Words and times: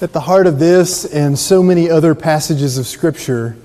At 0.00 0.12
the 0.12 0.20
heart 0.20 0.46
of 0.46 0.60
this 0.60 1.04
and 1.04 1.36
so 1.36 1.60
many 1.60 1.90
other 1.90 2.14
passages 2.14 2.78
of 2.78 2.86
Scripture 2.86 3.56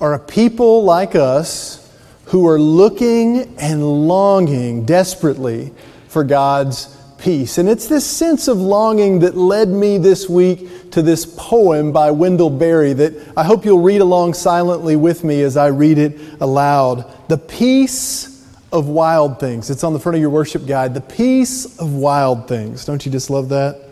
are 0.00 0.14
a 0.14 0.18
people 0.18 0.82
like 0.82 1.14
us 1.14 1.96
who 2.24 2.48
are 2.48 2.58
looking 2.58 3.56
and 3.58 4.08
longing 4.08 4.84
desperately 4.84 5.72
for 6.08 6.24
God's 6.24 6.96
peace. 7.18 7.58
And 7.58 7.68
it's 7.68 7.86
this 7.86 8.04
sense 8.04 8.48
of 8.48 8.58
longing 8.58 9.20
that 9.20 9.36
led 9.36 9.68
me 9.68 9.98
this 9.98 10.28
week 10.28 10.90
to 10.90 11.00
this 11.00 11.24
poem 11.24 11.92
by 11.92 12.10
Wendell 12.10 12.50
Berry 12.50 12.92
that 12.94 13.14
I 13.36 13.44
hope 13.44 13.64
you'll 13.64 13.78
read 13.78 14.00
along 14.00 14.34
silently 14.34 14.96
with 14.96 15.22
me 15.22 15.42
as 15.42 15.56
I 15.56 15.68
read 15.68 15.98
it 15.98 16.18
aloud. 16.40 17.04
The 17.28 17.38
Peace 17.38 18.44
of 18.72 18.88
Wild 18.88 19.38
Things. 19.38 19.70
It's 19.70 19.84
on 19.84 19.92
the 19.92 20.00
front 20.00 20.16
of 20.16 20.20
your 20.20 20.30
worship 20.30 20.66
guide. 20.66 20.92
The 20.92 21.02
Peace 21.02 21.78
of 21.78 21.94
Wild 21.94 22.48
Things. 22.48 22.84
Don't 22.84 23.06
you 23.06 23.12
just 23.12 23.30
love 23.30 23.50
that? 23.50 23.87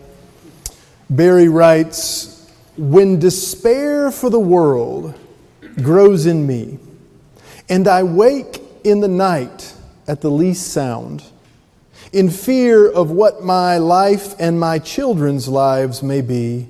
Berry 1.08 1.48
writes 1.48 2.50
When 2.76 3.18
despair 3.18 4.10
for 4.10 4.28
the 4.28 4.40
world 4.40 5.14
grows 5.82 6.26
in 6.26 6.46
me, 6.46 6.78
and 7.68 7.86
I 7.86 8.02
wake 8.02 8.60
in 8.82 9.00
the 9.00 9.08
night 9.08 9.74
at 10.08 10.20
the 10.20 10.30
least 10.30 10.72
sound, 10.72 11.22
in 12.12 12.30
fear 12.30 12.90
of 12.90 13.10
what 13.10 13.42
my 13.44 13.78
life 13.78 14.34
and 14.38 14.58
my 14.58 14.78
children's 14.78 15.48
lives 15.48 16.02
may 16.02 16.20
be, 16.20 16.68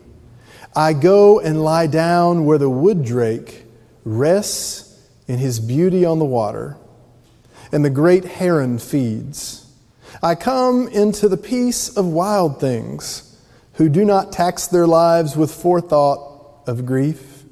I 0.75 0.93
go 0.93 1.41
and 1.41 1.65
lie 1.65 1.87
down 1.87 2.45
where 2.45 2.59
the 2.59 2.69
wood 2.69 3.05
drake 3.05 3.65
rests 4.05 5.01
in 5.27 5.39
his 5.39 5.61
beauty 5.61 6.05
on 6.05 6.19
the 6.19 6.27
water, 6.27 6.77
and 7.73 7.83
the 7.83 7.91
great 7.91 8.25
heron 8.25 8.79
feeds. 8.79 9.67
I 10.23 10.35
come 10.35 10.89
into 10.89 11.29
the 11.29 11.37
peace 11.39 11.97
of 11.97 12.07
wild 12.07 12.61
things 12.61 13.26
who 13.77 13.89
do 13.89 14.05
not 14.05 14.33
tax 14.33 14.67
their 14.67 14.87
lives 14.87 15.37
with 15.37 15.51
forethought 15.51 16.63
of 16.67 16.87
grief. 16.87 17.45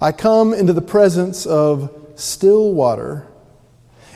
I 0.00 0.12
come 0.12 0.52
into 0.52 0.72
the 0.72 0.82
presence 0.82 1.46
of 1.46 2.12
still 2.16 2.72
water, 2.72 3.26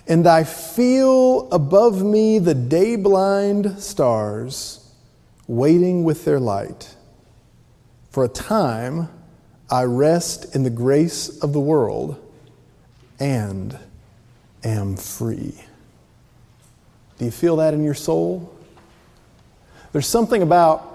and 0.07 0.27
I 0.27 0.45
feel 0.45 1.49
above 1.51 2.03
me 2.03 2.39
the 2.39 2.55
day 2.55 2.97
blind 2.97 3.81
stars 3.81 4.93
waiting 5.47 6.05
with 6.05 6.25
their 6.25 6.41
light. 6.41 6.95
For 8.11 8.25
a 8.25 8.29
time, 8.29 9.09
I 9.71 9.85
rest 9.85 10.57
in 10.57 10.63
the 10.63 10.71
grace 10.71 11.29
of 11.41 11.53
the 11.53 11.61
world 11.61 12.21
and 13.21 13.79
am 14.65 14.97
free. 14.97 15.55
Do 17.19 17.25
you 17.25 17.31
feel 17.31 17.57
that 17.57 17.75
in 17.75 17.85
your 17.85 17.95
soul? 17.95 18.55
There's 19.93 20.07
something 20.07 20.43
about 20.43 20.88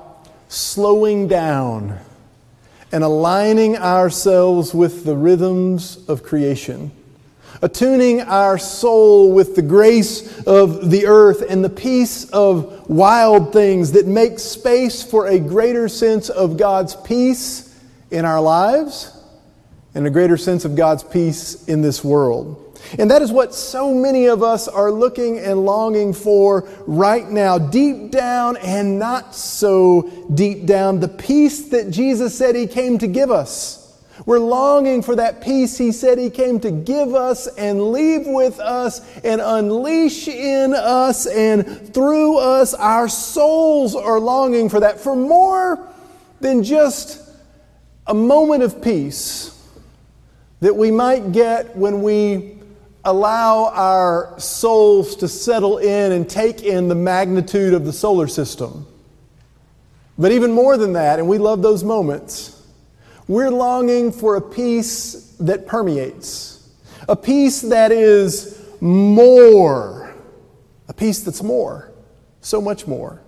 slowing 0.54 1.28
down 1.28 2.00
and 2.92 3.04
aligning 3.04 3.76
ourselves 3.76 4.72
with 4.74 5.04
the 5.04 5.16
rhythms 5.16 5.98
of 6.08 6.22
creation, 6.22 6.92
attuning 7.64 8.22
our 8.22 8.60
soul 8.60 9.32
with 9.32 9.56
the 9.56 9.64
grace 9.64 10.44
of 10.44 10.92
the 10.92 11.08
earth 11.08 11.44
and 11.50 11.66
the 11.66 11.70
peace 11.70 12.30
of 12.30 12.88
wild 12.88 13.52
things 13.52 13.94
that 13.94 14.06
make 14.06 14.38
space 14.38 15.02
for 15.02 15.26
a 15.26 15.40
greater 15.40 15.90
sense 15.90 16.30
of 16.30 16.56
God's 16.56 16.96
peace 16.98 17.76
in 18.12 18.24
our 18.24 18.40
lives 18.40 19.12
and 19.96 20.06
a 20.06 20.12
greater 20.12 20.38
sense 20.38 20.66
of 20.66 20.76
God's 20.76 21.04
peace 21.04 21.68
in 21.68 21.82
this 21.82 22.04
world. 22.04 22.63
And 23.00 23.10
that 23.10 23.22
is 23.22 23.32
what 23.32 23.54
so 23.54 23.94
many 23.94 24.26
of 24.26 24.44
us 24.44 24.68
are 24.68 24.92
looking 24.92 25.40
and 25.40 25.66
longing 25.66 26.14
for 26.14 26.70
right 26.86 27.28
now, 27.30 27.58
deep 27.58 28.12
down 28.12 28.58
and 28.58 29.00
not 29.00 29.36
so 29.36 30.28
deep 30.34 30.66
down, 30.66 31.00
the 31.00 31.08
peace 31.08 31.70
that 31.70 31.90
Jesus 31.90 32.38
said 32.38 32.56
He 32.56 32.68
came 32.68 32.98
to 33.00 33.08
give 33.08 33.32
us. 33.32 33.80
We're 34.28 34.40
longing 34.40 35.02
for 35.02 35.16
that 35.16 35.42
peace 35.42 35.78
He 35.78 35.92
said 35.92 36.20
He 36.20 36.30
came 36.30 36.60
to 36.60 36.72
give 36.72 37.16
us 37.16 37.48
and 37.48 37.92
leave 37.92 38.28
with 38.28 38.60
us 38.60 39.02
and 39.24 39.42
unleash 39.42 40.28
in 40.28 40.74
us 40.76 41.26
and 41.26 41.94
through 41.94 42.38
us. 42.38 42.74
Our 42.74 43.10
souls 43.10 43.96
are 43.96 44.20
longing 44.20 44.70
for 44.70 44.82
that, 44.82 45.00
for 45.00 45.16
more 45.16 45.88
than 46.42 46.64
just 46.64 47.22
a 48.06 48.14
moment 48.14 48.64
of 48.64 48.82
peace 48.82 49.50
that 50.60 50.76
we 50.76 50.92
might 50.92 51.32
get 51.32 51.76
when 51.76 52.02
we 52.02 52.58
allow 53.06 53.70
our 53.74 54.34
souls 54.40 55.16
to 55.18 55.28
settle 55.28 55.78
in 55.78 56.14
and 56.14 56.30
take 56.30 56.64
in 56.64 56.88
the 56.88 56.96
magnitude 56.96 57.74
of 57.74 57.86
the 57.86 57.94
solar 57.94 58.28
system. 58.28 58.88
But 60.18 60.32
even 60.32 60.52
more 60.52 60.78
than 60.78 60.94
that, 60.94 61.20
and 61.20 61.28
we 61.28 61.38
love 61.38 61.62
those 61.62 61.84
moments, 61.84 62.62
we're 63.28 63.50
longing 63.50 64.12
for 64.12 64.36
a 64.36 64.42
peace 64.42 65.36
that 65.40 65.66
permeates, 65.66 66.70
a 67.10 67.16
peace 67.16 67.62
that 67.62 67.92
is 67.92 68.62
more, 68.80 70.16
a 70.88 70.94
peace 70.94 71.22
that's 71.22 71.44
more, 71.44 71.92
so 72.42 72.62
much 72.62 72.86
more. 72.88 73.22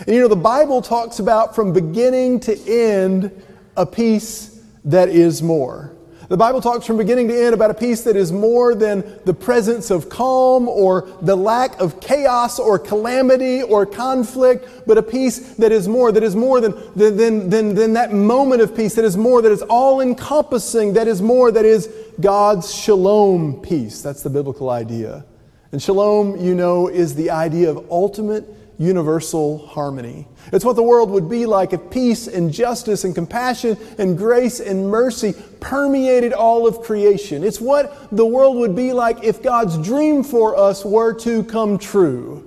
And 0.00 0.14
you 0.14 0.20
know, 0.20 0.28
the 0.28 0.36
Bible 0.36 0.82
talks 0.82 1.20
about 1.20 1.54
from 1.54 1.72
beginning 1.72 2.40
to 2.40 2.58
end 2.68 3.42
a 3.76 3.86
peace 3.86 4.62
that 4.84 5.08
is 5.08 5.42
more. 5.42 5.95
The 6.28 6.36
Bible 6.36 6.60
talks 6.60 6.84
from 6.84 6.96
beginning 6.96 7.28
to 7.28 7.40
end 7.40 7.54
about 7.54 7.70
a 7.70 7.74
peace 7.74 8.02
that 8.02 8.16
is 8.16 8.32
more 8.32 8.74
than 8.74 9.04
the 9.24 9.32
presence 9.32 9.92
of 9.92 10.08
calm 10.08 10.68
or 10.68 11.08
the 11.22 11.36
lack 11.36 11.80
of 11.80 12.00
chaos 12.00 12.58
or 12.58 12.80
calamity 12.80 13.62
or 13.62 13.86
conflict, 13.86 14.68
but 14.88 14.98
a 14.98 15.02
peace 15.02 15.54
that 15.54 15.70
is 15.70 15.86
more, 15.86 16.10
that 16.10 16.24
is 16.24 16.34
more 16.34 16.60
than, 16.60 16.74
than, 16.96 17.48
than, 17.48 17.74
than 17.76 17.92
that 17.92 18.12
moment 18.12 18.60
of 18.60 18.74
peace, 18.74 18.96
that 18.96 19.04
is 19.04 19.16
more, 19.16 19.40
that 19.40 19.52
is 19.52 19.62
all 19.62 20.00
encompassing, 20.00 20.94
that 20.94 21.06
is 21.06 21.22
more, 21.22 21.52
that 21.52 21.64
is 21.64 21.88
God's 22.20 22.74
shalom 22.74 23.60
peace. 23.60 24.02
That's 24.02 24.24
the 24.24 24.30
biblical 24.30 24.68
idea. 24.70 25.24
And 25.70 25.80
shalom, 25.80 26.38
you 26.38 26.56
know, 26.56 26.88
is 26.88 27.14
the 27.14 27.30
idea 27.30 27.70
of 27.70 27.88
ultimate 27.88 28.65
universal 28.78 29.66
harmony. 29.66 30.28
It's 30.52 30.64
what 30.64 30.76
the 30.76 30.82
world 30.82 31.10
would 31.10 31.28
be 31.28 31.46
like 31.46 31.72
if 31.72 31.90
peace 31.90 32.26
and 32.26 32.52
justice 32.52 33.04
and 33.04 33.14
compassion 33.14 33.78
and 33.98 34.18
grace 34.18 34.60
and 34.60 34.88
mercy 34.88 35.34
permeated 35.60 36.32
all 36.32 36.66
of 36.66 36.82
creation. 36.82 37.42
It's 37.42 37.60
what 37.60 38.08
the 38.14 38.26
world 38.26 38.56
would 38.56 38.76
be 38.76 38.92
like 38.92 39.24
if 39.24 39.42
God's 39.42 39.78
dream 39.78 40.22
for 40.22 40.56
us 40.56 40.84
were 40.84 41.14
to 41.20 41.44
come 41.44 41.78
true. 41.78 42.42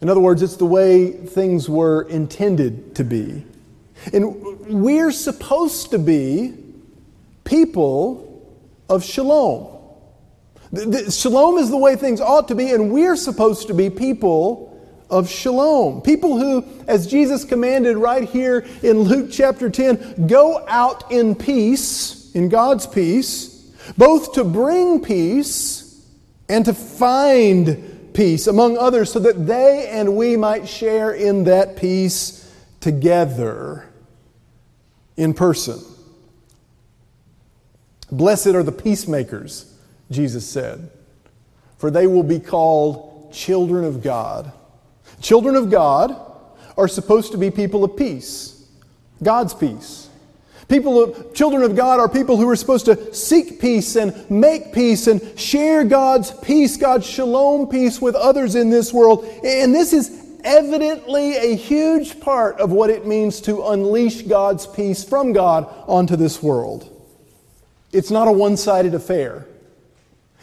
In 0.00 0.10
other 0.10 0.20
words, 0.20 0.42
it's 0.42 0.56
the 0.56 0.66
way 0.66 1.12
things 1.12 1.68
were 1.68 2.02
intended 2.02 2.96
to 2.96 3.04
be. 3.04 3.44
And 4.12 4.34
we're 4.66 5.12
supposed 5.12 5.92
to 5.92 5.98
be 5.98 6.54
people 7.44 8.44
of 8.88 9.04
shalom. 9.04 9.70
Shalom 11.10 11.58
is 11.58 11.70
the 11.70 11.78
way 11.78 11.94
things 11.94 12.20
ought 12.20 12.48
to 12.48 12.54
be, 12.54 12.72
and 12.72 12.90
we're 12.92 13.16
supposed 13.16 13.68
to 13.68 13.74
be 13.74 13.88
people 13.88 14.73
of 15.14 15.30
shalom. 15.30 16.02
People 16.02 16.36
who, 16.38 16.64
as 16.88 17.06
Jesus 17.06 17.44
commanded 17.44 17.96
right 17.96 18.28
here 18.28 18.66
in 18.82 18.98
Luke 18.98 19.30
chapter 19.30 19.70
10, 19.70 20.26
go 20.26 20.66
out 20.66 21.12
in 21.12 21.36
peace, 21.36 22.34
in 22.34 22.48
God's 22.48 22.84
peace, 22.84 23.62
both 23.96 24.32
to 24.32 24.42
bring 24.42 25.00
peace 25.00 26.04
and 26.48 26.64
to 26.64 26.74
find 26.74 28.10
peace 28.12 28.48
among 28.48 28.76
others, 28.76 29.12
so 29.12 29.20
that 29.20 29.46
they 29.46 29.88
and 29.88 30.16
we 30.16 30.36
might 30.36 30.68
share 30.68 31.12
in 31.12 31.44
that 31.44 31.76
peace 31.76 32.52
together 32.80 33.88
in 35.16 35.32
person. 35.32 35.78
Blessed 38.10 38.48
are 38.48 38.64
the 38.64 38.72
peacemakers, 38.72 39.72
Jesus 40.10 40.44
said, 40.44 40.90
for 41.78 41.88
they 41.88 42.08
will 42.08 42.24
be 42.24 42.40
called 42.40 43.32
children 43.32 43.84
of 43.84 44.02
God. 44.02 44.52
Children 45.24 45.56
of 45.56 45.70
God 45.70 46.14
are 46.76 46.86
supposed 46.86 47.32
to 47.32 47.38
be 47.38 47.50
people 47.50 47.82
of 47.82 47.96
peace, 47.96 48.62
God's 49.22 49.54
peace. 49.54 50.10
People 50.68 51.02
of, 51.02 51.32
children 51.32 51.62
of 51.62 51.74
God 51.74 51.98
are 51.98 52.10
people 52.10 52.36
who 52.36 52.46
are 52.46 52.56
supposed 52.56 52.84
to 52.84 53.14
seek 53.14 53.58
peace 53.58 53.96
and 53.96 54.30
make 54.30 54.74
peace 54.74 55.06
and 55.06 55.22
share 55.40 55.82
God's 55.82 56.30
peace, 56.30 56.76
God's 56.76 57.06
shalom 57.06 57.68
peace 57.68 58.02
with 58.02 58.14
others 58.14 58.54
in 58.54 58.68
this 58.68 58.92
world. 58.92 59.24
And 59.42 59.74
this 59.74 59.94
is 59.94 60.10
evidently 60.44 61.36
a 61.36 61.56
huge 61.56 62.20
part 62.20 62.60
of 62.60 62.70
what 62.70 62.90
it 62.90 63.06
means 63.06 63.40
to 63.42 63.64
unleash 63.68 64.22
God's 64.22 64.66
peace 64.66 65.04
from 65.04 65.32
God 65.32 65.72
onto 65.86 66.16
this 66.16 66.42
world. 66.42 66.90
It's 67.92 68.10
not 68.10 68.28
a 68.28 68.32
one 68.32 68.58
sided 68.58 68.94
affair. 68.94 69.46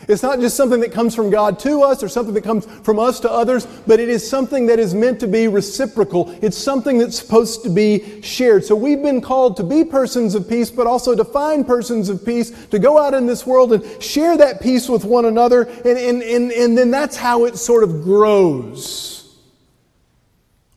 It's 0.07 0.23
not 0.23 0.39
just 0.39 0.57
something 0.57 0.79
that 0.81 0.91
comes 0.91 1.15
from 1.15 1.29
God 1.29 1.59
to 1.59 1.83
us 1.83 2.01
or 2.01 2.09
something 2.09 2.33
that 2.33 2.43
comes 2.43 2.65
from 2.65 2.99
us 2.99 3.19
to 3.21 3.31
others, 3.31 3.65
but 3.85 3.99
it 3.99 4.09
is 4.09 4.27
something 4.27 4.65
that 4.67 4.79
is 4.79 4.93
meant 4.93 5.19
to 5.19 5.27
be 5.27 5.47
reciprocal. 5.47 6.35
It's 6.41 6.57
something 6.57 6.97
that's 6.97 7.17
supposed 7.17 7.63
to 7.63 7.69
be 7.69 8.21
shared. 8.21 8.65
So 8.65 8.75
we've 8.75 9.01
been 9.01 9.21
called 9.21 9.57
to 9.57 9.63
be 9.63 9.83
persons 9.83 10.35
of 10.35 10.49
peace, 10.49 10.71
but 10.71 10.87
also 10.87 11.15
to 11.15 11.23
find 11.23 11.65
persons 11.65 12.09
of 12.09 12.25
peace, 12.25 12.51
to 12.67 12.79
go 12.79 12.97
out 12.97 13.13
in 13.13 13.27
this 13.27 13.45
world 13.45 13.73
and 13.73 14.03
share 14.03 14.37
that 14.37 14.61
peace 14.61 14.89
with 14.89 15.05
one 15.05 15.25
another, 15.25 15.63
and, 15.63 15.97
and, 15.97 16.21
and, 16.23 16.51
and 16.51 16.77
then 16.77 16.91
that's 16.91 17.15
how 17.15 17.45
it 17.45 17.57
sort 17.57 17.83
of 17.83 18.03
grows. 18.03 19.37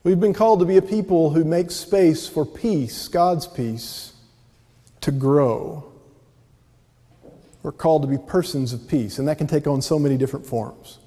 We've 0.02 0.20
been 0.20 0.34
called 0.34 0.60
to 0.60 0.66
be 0.66 0.76
a 0.76 0.82
people 0.82 1.30
who 1.30 1.44
make 1.44 1.70
space 1.70 2.28
for 2.28 2.44
peace, 2.44 3.08
God's 3.08 3.46
peace, 3.46 4.12
to 5.00 5.10
grow. 5.10 5.94
We're 7.64 7.72
called 7.72 8.02
to 8.02 8.08
be 8.08 8.19
persons 8.19 8.75
of 8.75 8.87
peace, 8.87 9.19
and 9.19 9.26
that 9.26 9.38
can 9.38 9.46
take 9.46 9.66
on 9.66 9.81
so 9.81 9.99
many 9.99 10.19
different 10.19 10.44
forms. 10.44 10.99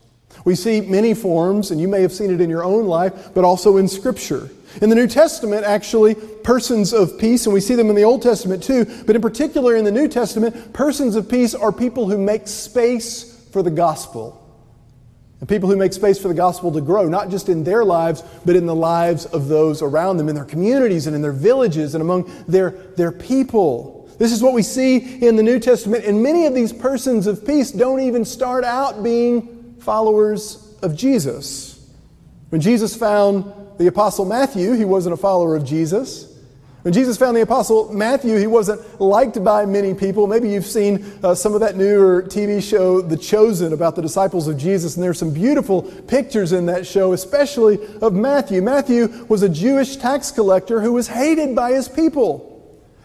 We 0.43 0.55
see 0.55 0.81
many 0.81 1.13
forms, 1.13 1.69
and 1.69 1.79
you 1.79 1.87
may 1.87 2.01
have 2.01 2.11
seen 2.11 2.33
it 2.33 2.41
in 2.41 2.49
your 2.49 2.63
own 2.63 2.87
life, 2.87 3.29
but 3.35 3.45
also 3.45 3.77
in 3.77 3.87
Scripture. 3.87 4.49
In 4.81 4.89
the 4.89 4.95
New 4.95 5.07
Testament, 5.07 5.65
actually, 5.65 6.15
persons 6.15 6.93
of 6.93 7.19
peace, 7.19 7.45
and 7.45 7.53
we 7.53 7.61
see 7.61 7.75
them 7.75 7.91
in 7.91 7.95
the 7.95 8.03
Old 8.03 8.23
Testament 8.23 8.63
too, 8.63 8.85
but 9.05 9.15
in 9.15 9.21
particular 9.21 9.75
in 9.75 9.85
the 9.85 9.91
New 9.91 10.07
Testament, 10.07 10.73
persons 10.73 11.15
of 11.15 11.29
peace 11.29 11.53
are 11.53 11.71
people 11.71 12.09
who 12.09 12.17
make 12.17 12.47
space 12.47 13.47
for 13.51 13.61
the 13.61 13.69
gospel. 13.69 14.43
And 15.39 15.47
people 15.47 15.69
who 15.69 15.75
make 15.75 15.93
space 15.93 16.19
for 16.19 16.27
the 16.27 16.33
gospel 16.33 16.71
to 16.71 16.81
grow, 16.81 17.07
not 17.07 17.29
just 17.29 17.49
in 17.49 17.63
their 17.63 17.85
lives, 17.85 18.23
but 18.45 18.55
in 18.55 18.65
the 18.65 18.73
lives 18.73 19.27
of 19.27 19.47
those 19.47 19.83
around 19.83 20.17
them, 20.17 20.27
in 20.27 20.33
their 20.33 20.43
communities 20.43 21.05
and 21.05 21.15
in 21.15 21.21
their 21.21 21.31
villages 21.31 21.93
and 21.93 22.01
among 22.01 22.31
their, 22.47 22.71
their 22.71 23.11
people. 23.11 23.96
This 24.17 24.31
is 24.31 24.41
what 24.41 24.53
we 24.53 24.63
see 24.63 25.25
in 25.25 25.35
the 25.35 25.43
New 25.43 25.59
Testament. 25.59 26.05
And 26.05 26.23
many 26.23 26.45
of 26.45 26.55
these 26.55 26.73
persons 26.73 27.27
of 27.27 27.45
peace 27.45 27.71
don't 27.71 27.99
even 27.99 28.25
start 28.25 28.63
out 28.63 29.03
being 29.03 29.75
followers 29.79 30.75
of 30.81 30.95
Jesus. 30.95 31.89
When 32.49 32.61
Jesus 32.61 32.95
found 32.95 33.53
the 33.77 33.87
Apostle 33.87 34.25
Matthew, 34.25 34.73
he 34.73 34.85
wasn't 34.85 35.13
a 35.13 35.17
follower 35.17 35.55
of 35.55 35.65
Jesus. 35.65 36.33
When 36.87 36.93
Jesus 36.93 37.17
found 37.17 37.35
the 37.35 37.41
Apostle 37.41 37.93
Matthew, 37.93 38.37
he 38.37 38.47
wasn't 38.47 39.01
liked 39.01 39.43
by 39.43 39.65
many 39.65 39.93
people. 39.93 40.25
Maybe 40.25 40.49
you've 40.49 40.65
seen 40.65 41.03
uh, 41.21 41.35
some 41.35 41.53
of 41.53 41.59
that 41.59 41.75
newer 41.75 42.23
TV 42.23 42.63
show, 42.63 43.01
The 43.01 43.17
Chosen, 43.17 43.73
about 43.73 43.97
the 43.97 44.01
disciples 44.01 44.47
of 44.47 44.57
Jesus, 44.57 44.95
and 44.95 45.03
there's 45.03 45.19
some 45.19 45.33
beautiful 45.33 45.81
pictures 45.81 46.53
in 46.53 46.65
that 46.67 46.87
show, 46.87 47.11
especially 47.11 47.77
of 48.01 48.13
Matthew. 48.13 48.61
Matthew 48.61 49.25
was 49.27 49.43
a 49.43 49.49
Jewish 49.49 49.97
tax 49.97 50.31
collector 50.31 50.79
who 50.79 50.93
was 50.93 51.09
hated 51.09 51.53
by 51.53 51.73
his 51.73 51.89
people. 51.89 52.46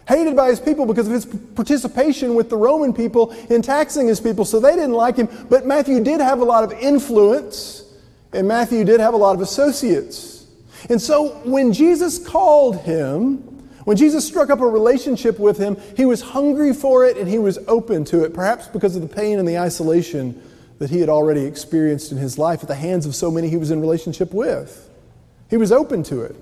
Hated 0.09 0.35
by 0.35 0.49
his 0.49 0.59
people 0.59 0.85
because 0.85 1.07
of 1.07 1.13
his 1.13 1.27
participation 1.27 2.35
with 2.35 2.51
the 2.51 2.57
Roman 2.57 2.93
people 2.93 3.31
in 3.51 3.63
taxing 3.63 4.09
his 4.09 4.21
people, 4.21 4.45
so 4.45 4.59
they 4.59 4.75
didn't 4.75 4.95
like 4.95 5.17
him. 5.17 5.29
But 5.49 5.65
Matthew 5.65 6.03
did 6.03 6.21
have 6.21 6.41
a 6.41 6.45
lot 6.45 6.65
of 6.65 6.73
influence, 6.73 7.85
and 8.33 8.49
Matthew 8.49 8.85
did 8.85 9.01
have 9.01 9.15
a 9.15 9.17
lot 9.17 9.35
of 9.35 9.41
associates. 9.41 10.47
And 10.91 11.01
so 11.01 11.29
when 11.45 11.73
Jesus 11.73 12.19
called 12.19 12.79
him, 12.79 13.49
when 13.85 13.97
Jesus 13.97 14.27
struck 14.27 14.51
up 14.51 14.61
a 14.61 14.67
relationship 14.67 15.39
with 15.39 15.59
him, 15.59 15.77
he 15.97 16.05
was 16.05 16.21
hungry 16.21 16.73
for 16.73 17.05
it 17.05 17.17
and 17.17 17.29
he 17.29 17.39
was 17.39 17.59
open 17.67 18.05
to 18.07 18.25
it, 18.25 18.33
perhaps 18.33 18.69
because 18.69 18.97
of 18.97 19.03
the 19.03 19.09
pain 19.09 19.39
and 19.39 19.47
the 19.47 19.59
isolation 19.59 20.41
that 20.79 20.91
he 20.91 21.01
had 21.01 21.09
already 21.09 21.45
experienced 21.45 22.13
in 22.13 22.19
his 22.19 22.39
life 22.39 22.63
at 22.63 22.69
the 22.69 22.75
hands 22.75 23.07
of 23.07 23.15
so 23.15 23.31
many 23.31 23.49
he 23.49 23.57
was 23.57 23.71
in 23.71 23.81
relationship 23.81 24.33
with. 24.33 24.89
He 25.51 25.57
was 25.57 25.71
open 25.71 26.03
to 26.05 26.23
it. 26.23 26.37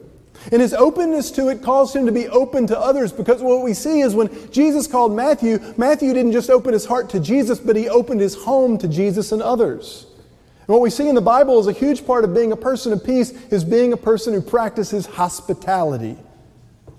And 0.53 0.63
his 0.63 0.73
openness 0.73 1.31
to 1.33 1.49
it 1.49 1.63
caused 1.63 1.95
him 1.95 2.07
to 2.07 2.13
be 2.13 2.29
open 2.29 2.67
to 2.69 2.79
others 2.79 3.13
because 3.13 3.43
what 3.43 3.63
we 3.63 3.75
see 3.75 4.01
is 4.01 4.15
when 4.15 4.51
Jesus 4.51 4.87
called 4.87 5.15
Matthew, 5.15 5.59
Matthew 5.77 6.15
didn't 6.15 6.33
just 6.33 6.51
open 6.51 6.73
his 6.73 6.87
heart 6.87 7.11
to 7.11 7.21
Jesus, 7.21 7.59
but 7.59 7.77
he 7.77 7.89
opened 7.89 8.21
his 8.21 8.35
home 8.35 8.79
to 8.79 8.89
Jesus 8.89 9.33
and 9.33 9.43
others. 9.43 10.07
And 10.61 10.69
what 10.69 10.81
we 10.81 10.91
see 10.91 11.09
in 11.09 11.15
the 11.15 11.21
Bible 11.21 11.59
is 11.61 11.67
a 11.67 11.73
huge 11.73 12.07
part 12.07 12.25
of 12.25 12.35
being 12.35 12.53
a 12.53 12.57
person 12.57 12.93
of 12.93 13.05
peace 13.05 13.31
is 13.53 13.65
being 13.65 13.93
a 13.93 13.97
person 13.97 14.33
who 14.33 14.41
practices 14.41 15.05
hospitality 15.05 16.17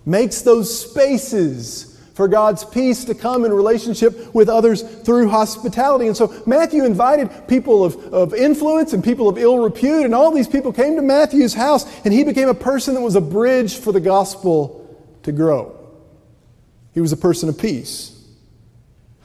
makes 0.05 0.41
those 0.41 0.91
spaces 0.91 1.90
for 2.21 2.27
God's 2.27 2.63
peace 2.63 3.03
to 3.05 3.15
come 3.15 3.45
in 3.45 3.51
relationship 3.51 4.31
with 4.35 4.47
others 4.47 4.83
through 4.83 5.27
hospitality. 5.29 6.05
And 6.05 6.15
so 6.15 6.31
Matthew 6.45 6.85
invited 6.85 7.31
people 7.47 7.83
of, 7.83 7.95
of 8.13 8.35
influence 8.35 8.93
and 8.93 9.03
people 9.03 9.27
of 9.27 9.39
ill 9.39 9.57
repute, 9.57 10.05
and 10.05 10.13
all 10.13 10.29
these 10.29 10.47
people 10.47 10.71
came 10.71 10.97
to 10.97 11.01
Matthew's 11.01 11.55
house, 11.55 11.83
and 12.05 12.13
he 12.13 12.23
became 12.23 12.47
a 12.47 12.53
person 12.53 12.93
that 12.93 13.01
was 13.01 13.15
a 13.15 13.21
bridge 13.21 13.75
for 13.75 13.91
the 13.91 13.99
gospel 13.99 15.03
to 15.23 15.31
grow. 15.31 15.75
He 16.93 17.01
was 17.01 17.11
a 17.11 17.17
person 17.17 17.49
of 17.49 17.57
peace. 17.57 18.23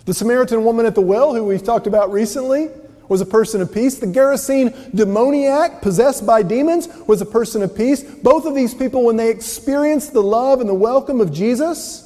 The 0.06 0.14
Samaritan 0.14 0.64
woman 0.64 0.87
at 0.87 0.94
the 0.94 1.02
well, 1.02 1.34
who 1.34 1.44
we've 1.44 1.62
talked 1.62 1.87
about 1.87 2.10
recently, 2.10 2.70
was 3.08 3.20
a 3.20 3.26
person 3.26 3.60
of 3.60 3.75
peace. 3.75 3.98
The 3.98 4.06
Gerasene 4.06 4.96
demoniac, 4.96 5.82
possessed 5.82 6.25
by 6.25 6.43
demons, 6.43 6.88
was 7.06 7.20
a 7.20 7.26
person 7.26 7.60
of 7.60 7.76
peace. 7.76 8.02
Both 8.02 8.46
of 8.46 8.54
these 8.54 8.72
people, 8.72 9.04
when 9.04 9.16
they 9.16 9.28
experienced 9.28 10.14
the 10.14 10.22
love 10.22 10.60
and 10.60 10.69
the 10.70 10.75
welcome 10.75 11.20
of 11.20 11.31
Jesus, 11.31 12.06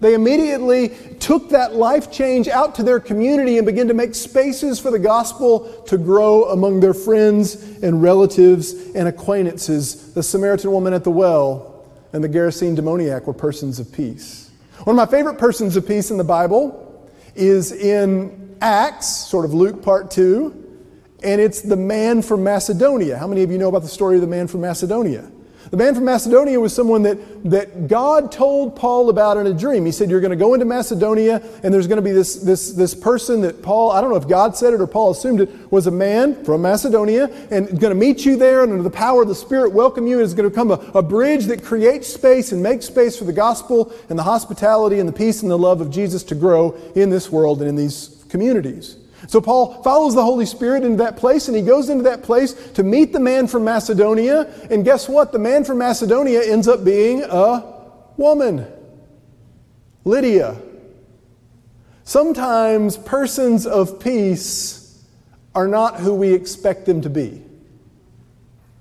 they 0.00 0.14
immediately 0.14 0.90
took 1.20 1.50
that 1.50 1.74
life 1.74 2.10
change 2.10 2.48
out 2.48 2.74
to 2.76 2.82
their 2.82 3.00
community 3.00 3.58
and 3.58 3.66
began 3.66 3.88
to 3.88 3.94
make 3.94 4.14
spaces 4.14 4.80
for 4.80 4.90
the 4.90 4.98
gospel 4.98 5.82
to 5.86 5.96
grow 5.96 6.50
among 6.50 6.80
their 6.80 6.94
friends 6.94 7.54
and 7.82 8.02
relatives 8.02 8.72
and 8.94 9.08
acquaintances. 9.08 10.12
The 10.14 10.22
Samaritan 10.22 10.72
woman 10.72 10.92
at 10.94 11.04
the 11.04 11.10
well 11.10 11.86
and 12.12 12.22
the 12.22 12.28
Gerasene 12.28 12.76
demoniac 12.76 13.26
were 13.26 13.32
persons 13.32 13.78
of 13.78 13.92
peace. 13.92 14.50
One 14.84 14.98
of 14.98 15.08
my 15.08 15.10
favorite 15.10 15.38
persons 15.38 15.76
of 15.76 15.86
peace 15.86 16.10
in 16.10 16.16
the 16.16 16.24
Bible 16.24 17.10
is 17.34 17.72
in 17.72 18.56
Acts, 18.60 19.08
sort 19.08 19.44
of 19.44 19.54
Luke 19.54 19.82
part 19.82 20.10
two, 20.10 20.60
and 21.22 21.40
it's 21.40 21.62
the 21.62 21.76
man 21.76 22.22
from 22.22 22.44
Macedonia. 22.44 23.16
How 23.16 23.26
many 23.26 23.42
of 23.42 23.50
you 23.50 23.58
know 23.58 23.68
about 23.68 23.82
the 23.82 23.88
story 23.88 24.16
of 24.16 24.20
the 24.20 24.26
man 24.26 24.46
from 24.46 24.60
Macedonia? 24.60 25.30
The 25.70 25.76
man 25.76 25.94
from 25.94 26.04
Macedonia 26.04 26.60
was 26.60 26.74
someone 26.74 27.02
that, 27.02 27.18
that 27.50 27.88
God 27.88 28.30
told 28.30 28.76
Paul 28.76 29.08
about 29.08 29.36
in 29.36 29.46
a 29.46 29.54
dream. 29.54 29.86
He 29.86 29.92
said, 29.92 30.10
You're 30.10 30.20
going 30.20 30.30
to 30.30 30.36
go 30.36 30.54
into 30.54 30.66
Macedonia, 30.66 31.42
and 31.62 31.72
there's 31.72 31.86
going 31.86 31.96
to 31.96 32.02
be 32.02 32.12
this, 32.12 32.36
this, 32.36 32.72
this 32.72 32.94
person 32.94 33.40
that 33.42 33.62
Paul, 33.62 33.90
I 33.90 34.00
don't 34.00 34.10
know 34.10 34.16
if 34.16 34.28
God 34.28 34.56
said 34.56 34.74
it 34.74 34.80
or 34.80 34.86
Paul 34.86 35.12
assumed 35.12 35.40
it, 35.40 35.72
was 35.72 35.86
a 35.86 35.90
man 35.90 36.44
from 36.44 36.62
Macedonia, 36.62 37.30
and 37.50 37.68
going 37.80 37.92
to 37.92 37.94
meet 37.94 38.24
you 38.24 38.36
there, 38.36 38.62
and 38.62 38.72
under 38.72 38.82
the 38.82 38.90
power 38.90 39.22
of 39.22 39.28
the 39.28 39.34
Spirit, 39.34 39.72
welcome 39.72 40.06
you. 40.06 40.18
And 40.18 40.24
is 40.24 40.34
going 40.34 40.44
to 40.44 40.50
become 40.50 40.70
a, 40.70 40.98
a 40.98 41.02
bridge 41.02 41.46
that 41.46 41.64
creates 41.64 42.08
space 42.08 42.52
and 42.52 42.62
makes 42.62 42.86
space 42.86 43.18
for 43.18 43.24
the 43.24 43.32
gospel 43.32 43.92
and 44.08 44.18
the 44.18 44.22
hospitality 44.22 44.98
and 44.98 45.08
the 45.08 45.12
peace 45.12 45.42
and 45.42 45.50
the 45.50 45.58
love 45.58 45.80
of 45.80 45.90
Jesus 45.90 46.22
to 46.24 46.34
grow 46.34 46.72
in 46.94 47.10
this 47.10 47.30
world 47.30 47.60
and 47.60 47.68
in 47.68 47.76
these 47.76 48.24
communities. 48.28 48.96
So 49.26 49.40
Paul 49.40 49.82
follows 49.82 50.14
the 50.14 50.22
Holy 50.22 50.46
Spirit 50.46 50.84
into 50.84 50.98
that 50.98 51.16
place 51.16 51.48
and 51.48 51.56
he 51.56 51.62
goes 51.62 51.88
into 51.88 52.04
that 52.04 52.22
place 52.22 52.52
to 52.72 52.82
meet 52.82 53.12
the 53.12 53.20
man 53.20 53.46
from 53.46 53.64
Macedonia. 53.64 54.52
And 54.70 54.84
guess 54.84 55.08
what? 55.08 55.32
The 55.32 55.38
man 55.38 55.64
from 55.64 55.78
Macedonia 55.78 56.42
ends 56.44 56.68
up 56.68 56.84
being 56.84 57.22
a 57.22 57.64
woman 58.16 58.66
Lydia. 60.04 60.56
Sometimes 62.04 62.98
persons 62.98 63.66
of 63.66 63.98
peace 63.98 65.02
are 65.54 65.66
not 65.66 66.00
who 66.00 66.14
we 66.14 66.34
expect 66.34 66.84
them 66.84 67.00
to 67.00 67.10
be. 67.10 67.43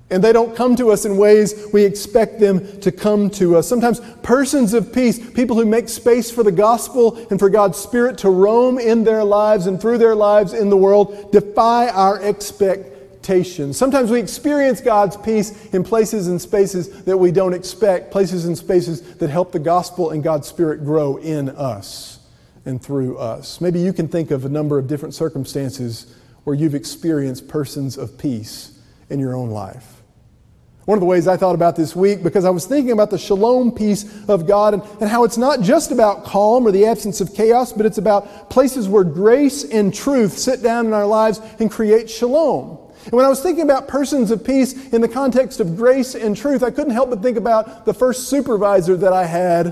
And 0.09 0.23
they 0.23 0.33
don't 0.33 0.55
come 0.55 0.75
to 0.75 0.91
us 0.91 1.05
in 1.05 1.17
ways 1.17 1.67
we 1.73 1.83
expect 1.83 2.39
them 2.39 2.79
to 2.81 2.91
come 2.91 3.29
to 3.31 3.55
us. 3.55 3.67
Sometimes 3.67 3.99
persons 4.21 4.73
of 4.73 4.93
peace, 4.93 5.17
people 5.31 5.55
who 5.55 5.65
make 5.65 5.89
space 5.89 6.29
for 6.29 6.43
the 6.43 6.51
gospel 6.51 7.17
and 7.31 7.39
for 7.39 7.49
God's 7.49 7.77
Spirit 7.77 8.19
to 8.19 8.29
roam 8.29 8.77
in 8.77 9.03
their 9.03 9.23
lives 9.23 9.65
and 9.65 9.81
through 9.81 9.97
their 9.97 10.13
lives 10.13 10.53
in 10.53 10.69
the 10.69 10.77
world, 10.77 11.31
defy 11.31 11.87
our 11.89 12.21
expectations. 12.21 13.77
Sometimes 13.77 14.11
we 14.11 14.19
experience 14.19 14.81
God's 14.81 15.17
peace 15.17 15.73
in 15.73 15.83
places 15.83 16.27
and 16.27 16.39
spaces 16.39 17.03
that 17.05 17.17
we 17.17 17.31
don't 17.31 17.53
expect, 17.53 18.11
places 18.11 18.45
and 18.45 18.57
spaces 18.57 19.01
that 19.15 19.29
help 19.29 19.51
the 19.51 19.59
gospel 19.59 20.11
and 20.11 20.21
God's 20.21 20.47
Spirit 20.47 20.83
grow 20.83 21.17
in 21.17 21.49
us 21.49 22.19
and 22.65 22.81
through 22.81 23.17
us. 23.17 23.61
Maybe 23.61 23.79
you 23.79 23.93
can 23.93 24.07
think 24.07 24.29
of 24.29 24.45
a 24.45 24.49
number 24.49 24.77
of 24.77 24.87
different 24.87 25.15
circumstances 25.15 26.13
where 26.43 26.55
you've 26.55 26.75
experienced 26.75 27.47
persons 27.47 27.97
of 27.97 28.17
peace 28.17 28.72
in 29.13 29.19
your 29.19 29.35
own 29.35 29.51
life. 29.51 30.01
One 30.85 30.97
of 30.97 30.99
the 30.99 31.05
ways 31.05 31.29
I 31.29 31.37
thought 31.37 31.55
about 31.55 31.77
this 31.77 31.95
week, 31.95 32.23
because 32.23 32.43
I 32.43 32.49
was 32.49 32.65
thinking 32.65 32.91
about 32.91 33.09
the 33.09 33.17
shalom 33.17 33.71
peace 33.71 34.03
of 34.27 34.45
God 34.45 34.73
and, 34.73 34.83
and 34.99 35.09
how 35.09 35.23
it's 35.23 35.37
not 35.37 35.61
just 35.61 35.93
about 35.93 36.25
calm 36.25 36.67
or 36.67 36.71
the 36.71 36.85
absence 36.87 37.21
of 37.21 37.33
chaos, 37.33 37.71
but 37.71 37.85
it's 37.85 37.99
about 37.99 38.49
places 38.49 38.89
where 38.89 39.05
grace 39.05 39.63
and 39.63 39.93
truth 39.93 40.37
sit 40.37 40.61
down 40.61 40.85
in 40.85 40.93
our 40.93 41.05
lives 41.05 41.39
and 41.59 41.71
create 41.71 42.09
shalom. 42.09 42.79
And 43.05 43.13
when 43.13 43.25
I 43.25 43.29
was 43.29 43.41
thinking 43.41 43.63
about 43.63 43.87
persons 43.87 44.29
of 44.29 44.43
peace 44.43 44.91
in 44.91 44.99
the 44.99 45.07
context 45.07 45.61
of 45.61 45.77
grace 45.77 46.15
and 46.15 46.35
truth, 46.35 46.63
I 46.63 46.71
couldn't 46.71 46.93
help 46.93 47.09
but 47.11 47.21
think 47.21 47.37
about 47.37 47.85
the 47.85 47.93
first 47.93 48.27
supervisor 48.27 48.97
that 48.97 49.13
I 49.13 49.25
had 49.25 49.69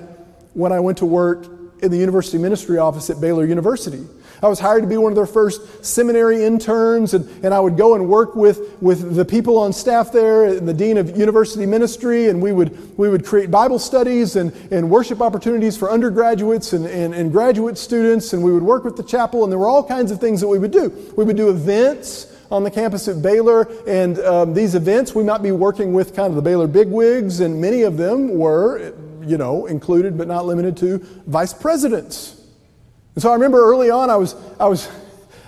when 0.53 0.71
I 0.71 0.79
went 0.79 0.99
to 0.99 1.05
work 1.05 1.45
in 1.81 1.91
the 1.91 1.97
university 1.97 2.37
ministry 2.37 2.77
office 2.77 3.09
at 3.09 3.19
Baylor 3.19 3.45
University. 3.45 4.05
I 4.43 4.47
was 4.47 4.59
hired 4.59 4.81
to 4.81 4.87
be 4.87 4.97
one 4.97 5.11
of 5.11 5.15
their 5.15 5.27
first 5.27 5.85
seminary 5.85 6.43
interns, 6.43 7.13
and, 7.13 7.29
and 7.45 7.53
I 7.53 7.59
would 7.59 7.77
go 7.77 7.93
and 7.93 8.09
work 8.09 8.35
with, 8.35 8.81
with 8.81 9.15
the 9.15 9.23
people 9.23 9.59
on 9.59 9.71
staff 9.71 10.11
there 10.11 10.45
and 10.45 10.67
the 10.67 10.73
dean 10.73 10.97
of 10.97 11.15
university 11.15 11.67
ministry, 11.67 12.29
and 12.29 12.41
we 12.41 12.51
would, 12.51 12.97
we 12.97 13.07
would 13.07 13.23
create 13.23 13.51
Bible 13.51 13.77
studies 13.77 14.37
and, 14.37 14.51
and 14.71 14.89
worship 14.89 15.21
opportunities 15.21 15.77
for 15.77 15.91
undergraduates 15.91 16.73
and, 16.73 16.87
and, 16.87 17.13
and 17.13 17.31
graduate 17.31 17.77
students, 17.77 18.33
and 18.33 18.41
we 18.41 18.51
would 18.51 18.63
work 18.63 18.83
with 18.83 18.97
the 18.97 19.03
chapel, 19.03 19.43
and 19.43 19.51
there 19.51 19.59
were 19.59 19.69
all 19.69 19.83
kinds 19.83 20.09
of 20.09 20.19
things 20.19 20.41
that 20.41 20.47
we 20.47 20.57
would 20.57 20.71
do. 20.71 20.89
We 21.15 21.23
would 21.23 21.37
do 21.37 21.51
events 21.51 22.35
on 22.49 22.63
the 22.63 22.71
campus 22.71 23.07
at 23.07 23.21
Baylor, 23.21 23.67
and 23.85 24.17
um, 24.21 24.53
these 24.55 24.73
events 24.73 25.13
we 25.13 25.23
might 25.23 25.43
be 25.43 25.51
working 25.51 25.93
with 25.93 26.15
kind 26.15 26.29
of 26.29 26.35
the 26.35 26.41
Baylor 26.41 26.65
bigwigs, 26.65 27.41
and 27.41 27.61
many 27.61 27.83
of 27.83 27.95
them 27.95 28.39
were, 28.39 28.95
you 29.23 29.37
know, 29.37 29.67
included 29.67 30.17
but 30.17 30.27
not 30.27 30.47
limited 30.47 30.75
to 30.77 30.97
vice 31.27 31.53
presidents 31.53 32.40
and 33.15 33.21
so 33.21 33.29
I 33.29 33.33
remember 33.33 33.59
early 33.59 33.89
on, 33.89 34.09
I 34.09 34.15
was, 34.15 34.35
I 34.59 34.67
was, 34.67 34.89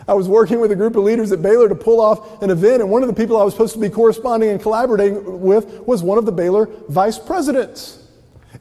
I 0.07 0.13
was 0.13 0.27
working 0.27 0.59
with 0.59 0.71
a 0.71 0.75
group 0.75 0.95
of 0.95 1.03
leaders 1.03 1.31
at 1.31 1.41
Baylor 1.41 1.69
to 1.69 1.75
pull 1.75 2.01
off 2.01 2.41
an 2.41 2.49
event, 2.49 2.81
and 2.81 2.91
one 2.91 3.03
of 3.03 3.07
the 3.07 3.13
people 3.13 3.37
I 3.39 3.43
was 3.43 3.53
supposed 3.53 3.73
to 3.73 3.79
be 3.79 3.89
corresponding 3.89 4.49
and 4.49 4.61
collaborating 4.61 5.41
with 5.41 5.79
was 5.87 6.03
one 6.03 6.17
of 6.17 6.25
the 6.25 6.31
Baylor 6.31 6.67
vice 6.89 7.17
presidents. 7.17 8.05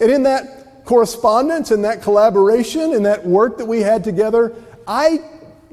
And 0.01 0.11
in 0.11 0.23
that 0.23 0.85
correspondence 0.85 1.71
and 1.71 1.85
that 1.85 2.03
collaboration 2.03 2.95
and 2.95 3.07
that 3.07 3.27
work 3.27 3.59
that 3.59 3.67
we 3.67 3.81
had 3.81 4.05
together, 4.05 4.55
I, 4.87 5.21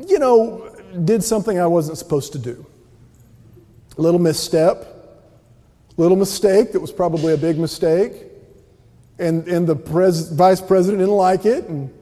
you 0.08 0.20
know, 0.20 0.76
did 1.06 1.24
something 1.24 1.60
I 1.60 1.68
wasn't 1.68 1.98
supposed 1.98 2.34
to 2.34 2.40
do. 2.40 2.66
A 3.98 4.02
little 4.02 4.20
misstep, 4.20 4.86
little 5.98 6.18
mistake 6.18 6.72
that 6.72 6.80
was 6.80 6.92
probably 6.92 7.34
a 7.34 7.38
big 7.38 7.60
mistake. 7.60 8.14
And, 9.20 9.48
and 9.48 9.68
the 9.68 9.76
pres- 9.76 10.30
vice 10.30 10.62
president 10.62 11.02
didn't 11.02 11.16
like 11.16 11.46
it. 11.46 11.66
And 11.66 11.94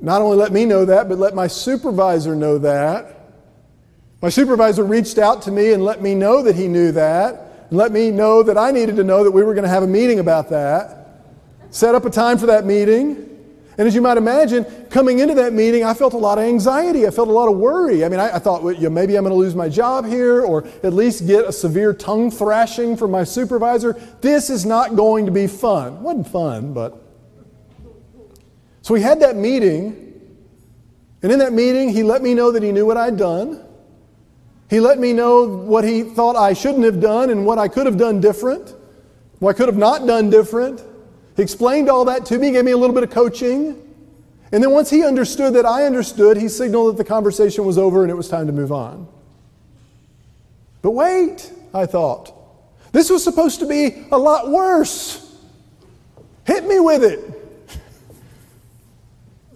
not 0.00 0.22
only 0.22 0.36
let 0.36 0.52
me 0.52 0.64
know 0.64 0.84
that, 0.84 1.08
but 1.08 1.18
let 1.18 1.34
my 1.34 1.46
supervisor 1.46 2.34
know 2.34 2.58
that. 2.58 3.14
My 4.22 4.28
supervisor 4.28 4.84
reached 4.84 5.18
out 5.18 5.42
to 5.42 5.50
me 5.50 5.72
and 5.72 5.84
let 5.84 6.02
me 6.02 6.14
know 6.14 6.42
that 6.42 6.56
he 6.56 6.68
knew 6.68 6.92
that, 6.92 7.66
and 7.68 7.78
let 7.78 7.92
me 7.92 8.10
know 8.10 8.42
that 8.42 8.58
I 8.58 8.70
needed 8.70 8.96
to 8.96 9.04
know 9.04 9.24
that 9.24 9.30
we 9.30 9.42
were 9.42 9.54
going 9.54 9.64
to 9.64 9.70
have 9.70 9.82
a 9.82 9.88
meeting 9.88 10.18
about 10.18 10.50
that. 10.50 11.24
Set 11.70 11.94
up 11.94 12.04
a 12.04 12.10
time 12.10 12.38
for 12.38 12.46
that 12.46 12.64
meeting. 12.64 13.24
And 13.76 13.86
as 13.86 13.94
you 13.94 14.02
might 14.02 14.16
imagine, 14.16 14.64
coming 14.90 15.20
into 15.20 15.34
that 15.34 15.52
meeting, 15.52 15.84
I 15.84 15.94
felt 15.94 16.12
a 16.12 16.18
lot 16.18 16.38
of 16.38 16.44
anxiety. 16.44 17.06
I 17.06 17.10
felt 17.10 17.28
a 17.28 17.32
lot 17.32 17.48
of 17.48 17.56
worry. 17.58 18.04
I 18.04 18.08
mean, 18.08 18.18
I, 18.18 18.34
I 18.34 18.38
thought, 18.40 18.64
well, 18.64 18.90
maybe 18.90 19.16
I'm 19.16 19.22
going 19.22 19.32
to 19.32 19.38
lose 19.38 19.54
my 19.54 19.68
job 19.68 20.04
here 20.04 20.42
or 20.44 20.66
at 20.82 20.92
least 20.92 21.28
get 21.28 21.44
a 21.44 21.52
severe 21.52 21.94
tongue 21.94 22.32
thrashing 22.32 22.96
from 22.96 23.12
my 23.12 23.22
supervisor. 23.22 23.92
This 24.20 24.50
is 24.50 24.66
not 24.66 24.96
going 24.96 25.26
to 25.26 25.32
be 25.32 25.46
fun. 25.46 25.94
It 25.94 26.00
wasn't 26.00 26.26
fun, 26.26 26.72
but 26.72 27.00
so 28.88 28.94
we 28.94 29.02
had 29.02 29.20
that 29.20 29.36
meeting, 29.36 30.18
and 31.20 31.30
in 31.30 31.40
that 31.40 31.52
meeting, 31.52 31.90
he 31.90 32.02
let 32.02 32.22
me 32.22 32.32
know 32.32 32.50
that 32.52 32.62
he 32.62 32.72
knew 32.72 32.86
what 32.86 32.96
I'd 32.96 33.18
done. 33.18 33.62
He 34.70 34.80
let 34.80 34.98
me 34.98 35.12
know 35.12 35.46
what 35.46 35.84
he 35.84 36.04
thought 36.04 36.36
I 36.36 36.54
shouldn't 36.54 36.84
have 36.84 36.98
done 36.98 37.28
and 37.28 37.44
what 37.44 37.58
I 37.58 37.68
could 37.68 37.84
have 37.84 37.98
done 37.98 38.18
different, 38.18 38.74
what 39.40 39.50
I 39.50 39.58
could 39.58 39.68
have 39.68 39.76
not 39.76 40.06
done 40.06 40.30
different. 40.30 40.82
He 41.36 41.42
explained 41.42 41.90
all 41.90 42.06
that 42.06 42.24
to 42.24 42.38
me, 42.38 42.50
gave 42.50 42.64
me 42.64 42.70
a 42.70 42.78
little 42.78 42.94
bit 42.94 43.02
of 43.02 43.10
coaching. 43.10 43.78
And 44.52 44.62
then 44.62 44.70
once 44.70 44.88
he 44.88 45.04
understood 45.04 45.52
that 45.52 45.66
I 45.66 45.84
understood, 45.84 46.38
he 46.38 46.48
signaled 46.48 46.94
that 46.94 46.96
the 46.96 47.06
conversation 47.06 47.66
was 47.66 47.76
over 47.76 48.04
and 48.04 48.10
it 48.10 48.14
was 48.14 48.30
time 48.30 48.46
to 48.46 48.54
move 48.54 48.72
on. 48.72 49.06
But 50.80 50.92
wait, 50.92 51.52
I 51.74 51.84
thought. 51.84 52.32
This 52.92 53.10
was 53.10 53.22
supposed 53.22 53.60
to 53.60 53.66
be 53.66 54.06
a 54.10 54.16
lot 54.16 54.48
worse. 54.48 55.36
Hit 56.46 56.64
me 56.64 56.80
with 56.80 57.04
it. 57.04 57.34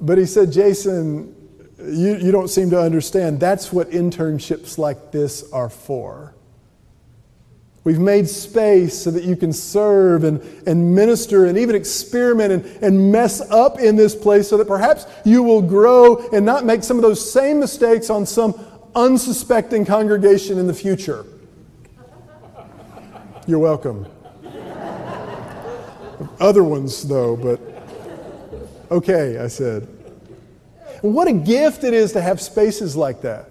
But 0.02 0.18
he 0.18 0.26
said, 0.26 0.50
Jason, 0.50 1.32
you, 1.78 2.16
you 2.16 2.32
don't 2.32 2.48
seem 2.48 2.70
to 2.70 2.80
understand. 2.80 3.38
That's 3.38 3.72
what 3.72 3.90
internships 3.90 4.76
like 4.76 5.12
this 5.12 5.50
are 5.52 5.70
for. 5.70 6.34
We've 7.84 8.00
made 8.00 8.28
space 8.28 9.00
so 9.00 9.12
that 9.12 9.22
you 9.24 9.36
can 9.36 9.52
serve 9.52 10.24
and, 10.24 10.40
and 10.66 10.94
minister 10.94 11.46
and 11.46 11.56
even 11.56 11.76
experiment 11.76 12.52
and, 12.52 12.64
and 12.82 13.12
mess 13.12 13.40
up 13.50 13.78
in 13.78 13.96
this 13.96 14.14
place 14.14 14.48
so 14.48 14.56
that 14.56 14.66
perhaps 14.68 15.06
you 15.24 15.42
will 15.42 15.62
grow 15.62 16.28
and 16.30 16.44
not 16.44 16.64
make 16.64 16.82
some 16.82 16.96
of 16.96 17.02
those 17.02 17.32
same 17.32 17.60
mistakes 17.60 18.10
on 18.10 18.26
some 18.26 18.54
unsuspecting 18.94 19.84
congregation 19.84 20.58
in 20.58 20.66
the 20.66 20.74
future. 20.74 21.24
You're 23.46 23.60
welcome. 23.60 24.06
Other 26.38 26.62
ones, 26.62 27.02
though, 27.02 27.36
but 27.36 27.72
Okay, 28.92 29.38
I 29.38 29.48
said. 29.48 29.88
What 31.02 31.28
a 31.28 31.32
gift 31.32 31.84
it 31.84 31.94
is 31.94 32.12
to 32.12 32.20
have 32.20 32.40
spaces 32.40 32.96
like 32.96 33.22
that. 33.22 33.46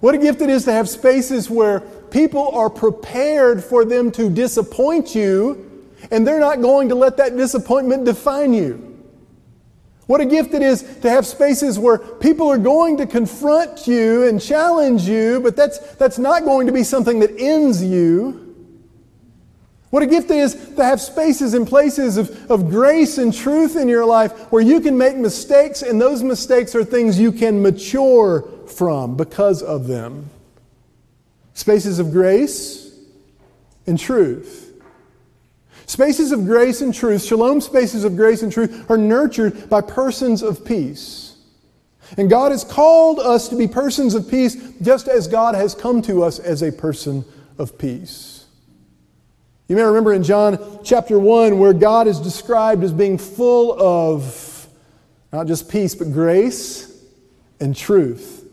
What 0.00 0.14
a 0.14 0.18
gift 0.18 0.40
it 0.40 0.48
is 0.48 0.64
to 0.64 0.72
have 0.72 0.88
spaces 0.88 1.50
where 1.50 1.80
people 1.80 2.48
are 2.52 2.70
prepared 2.70 3.62
for 3.62 3.84
them 3.84 4.10
to 4.12 4.30
disappoint 4.30 5.14
you, 5.14 5.88
and 6.10 6.26
they're 6.26 6.40
not 6.40 6.62
going 6.62 6.88
to 6.88 6.94
let 6.94 7.16
that 7.18 7.36
disappointment 7.36 8.04
define 8.04 8.54
you. 8.54 8.86
What 10.06 10.20
a 10.20 10.24
gift 10.24 10.54
it 10.54 10.62
is 10.62 10.82
to 11.02 11.10
have 11.10 11.26
spaces 11.26 11.78
where 11.78 11.98
people 11.98 12.48
are 12.48 12.58
going 12.58 12.96
to 12.96 13.06
confront 13.06 13.86
you 13.86 14.26
and 14.26 14.40
challenge 14.40 15.02
you, 15.02 15.40
but 15.40 15.56
that's, 15.56 15.78
that's 15.96 16.18
not 16.18 16.44
going 16.44 16.66
to 16.66 16.72
be 16.72 16.82
something 16.82 17.20
that 17.20 17.32
ends 17.38 17.82
you. 17.82 18.49
What 19.90 20.04
a 20.04 20.06
gift 20.06 20.30
it 20.30 20.36
is 20.36 20.54
to 20.76 20.84
have 20.84 21.00
spaces 21.00 21.52
and 21.52 21.66
places 21.66 22.16
of, 22.16 22.50
of 22.50 22.70
grace 22.70 23.18
and 23.18 23.34
truth 23.34 23.74
in 23.74 23.88
your 23.88 24.06
life 24.06 24.32
where 24.52 24.62
you 24.62 24.80
can 24.80 24.96
make 24.96 25.16
mistakes, 25.16 25.82
and 25.82 26.00
those 26.00 26.22
mistakes 26.22 26.76
are 26.76 26.84
things 26.84 27.18
you 27.18 27.32
can 27.32 27.60
mature 27.60 28.48
from 28.68 29.16
because 29.16 29.62
of 29.62 29.88
them. 29.88 30.30
Spaces 31.54 31.98
of 31.98 32.12
grace 32.12 32.96
and 33.86 33.98
truth. 33.98 34.68
Spaces 35.86 36.30
of 36.30 36.44
grace 36.44 36.82
and 36.82 36.94
truth, 36.94 37.24
shalom 37.24 37.60
spaces 37.60 38.04
of 38.04 38.14
grace 38.14 38.42
and 38.42 38.52
truth, 38.52 38.88
are 38.88 38.96
nurtured 38.96 39.68
by 39.68 39.80
persons 39.80 40.40
of 40.40 40.64
peace. 40.64 41.36
And 42.16 42.30
God 42.30 42.52
has 42.52 42.62
called 42.62 43.18
us 43.18 43.48
to 43.48 43.56
be 43.56 43.66
persons 43.66 44.14
of 44.14 44.30
peace 44.30 44.56
just 44.82 45.08
as 45.08 45.26
God 45.26 45.56
has 45.56 45.74
come 45.74 46.00
to 46.02 46.22
us 46.22 46.38
as 46.38 46.62
a 46.62 46.70
person 46.70 47.24
of 47.58 47.76
peace. 47.76 48.39
You 49.70 49.76
may 49.76 49.82
remember 49.82 50.12
in 50.12 50.24
John 50.24 50.80
chapter 50.82 51.16
1 51.16 51.56
where 51.56 51.72
God 51.72 52.08
is 52.08 52.18
described 52.18 52.82
as 52.82 52.92
being 52.92 53.16
full 53.16 53.80
of 53.80 54.66
not 55.32 55.46
just 55.46 55.70
peace, 55.70 55.94
but 55.94 56.12
grace 56.12 57.04
and 57.60 57.76
truth. 57.76 58.44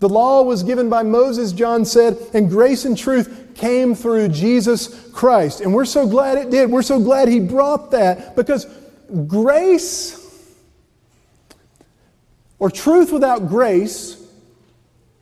The 0.00 0.08
law 0.10 0.42
was 0.42 0.62
given 0.62 0.90
by 0.90 1.02
Moses, 1.02 1.52
John 1.52 1.86
said, 1.86 2.18
and 2.34 2.50
grace 2.50 2.84
and 2.84 2.94
truth 2.94 3.54
came 3.54 3.94
through 3.94 4.28
Jesus 4.28 5.10
Christ. 5.12 5.62
And 5.62 5.72
we're 5.72 5.86
so 5.86 6.06
glad 6.06 6.36
it 6.36 6.50
did. 6.50 6.70
We're 6.70 6.82
so 6.82 7.00
glad 7.00 7.28
He 7.28 7.40
brought 7.40 7.92
that 7.92 8.36
because 8.36 8.66
grace 9.26 10.54
or 12.58 12.70
truth 12.70 13.12
without 13.12 13.48
grace 13.48 14.22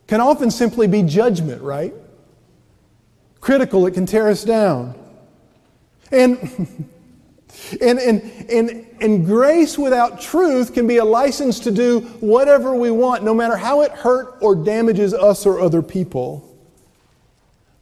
can 0.07 0.19
often 0.19 0.51
simply 0.51 0.87
be 0.87 1.01
judgment, 1.01 1.61
right? 1.61 1.93
Critical, 3.39 3.87
it 3.87 3.93
can 3.93 4.05
tear 4.05 4.27
us 4.27 4.43
down. 4.43 4.99
And, 6.13 6.37
and, 7.81 7.99
and, 7.99 8.21
and, 8.49 8.87
and 9.01 9.25
grace 9.25 9.77
without 9.77 10.21
truth 10.21 10.73
can 10.73 10.87
be 10.87 10.97
a 10.97 11.05
license 11.05 11.59
to 11.61 11.71
do 11.71 12.01
whatever 12.19 12.75
we 12.75 12.91
want, 12.91 13.23
no 13.23 13.33
matter 13.33 13.57
how 13.57 13.81
it 13.81 13.91
hurt 13.91 14.37
or 14.41 14.55
damages 14.55 15.13
us 15.13 15.45
or 15.45 15.59
other 15.59 15.81
people. 15.81 16.49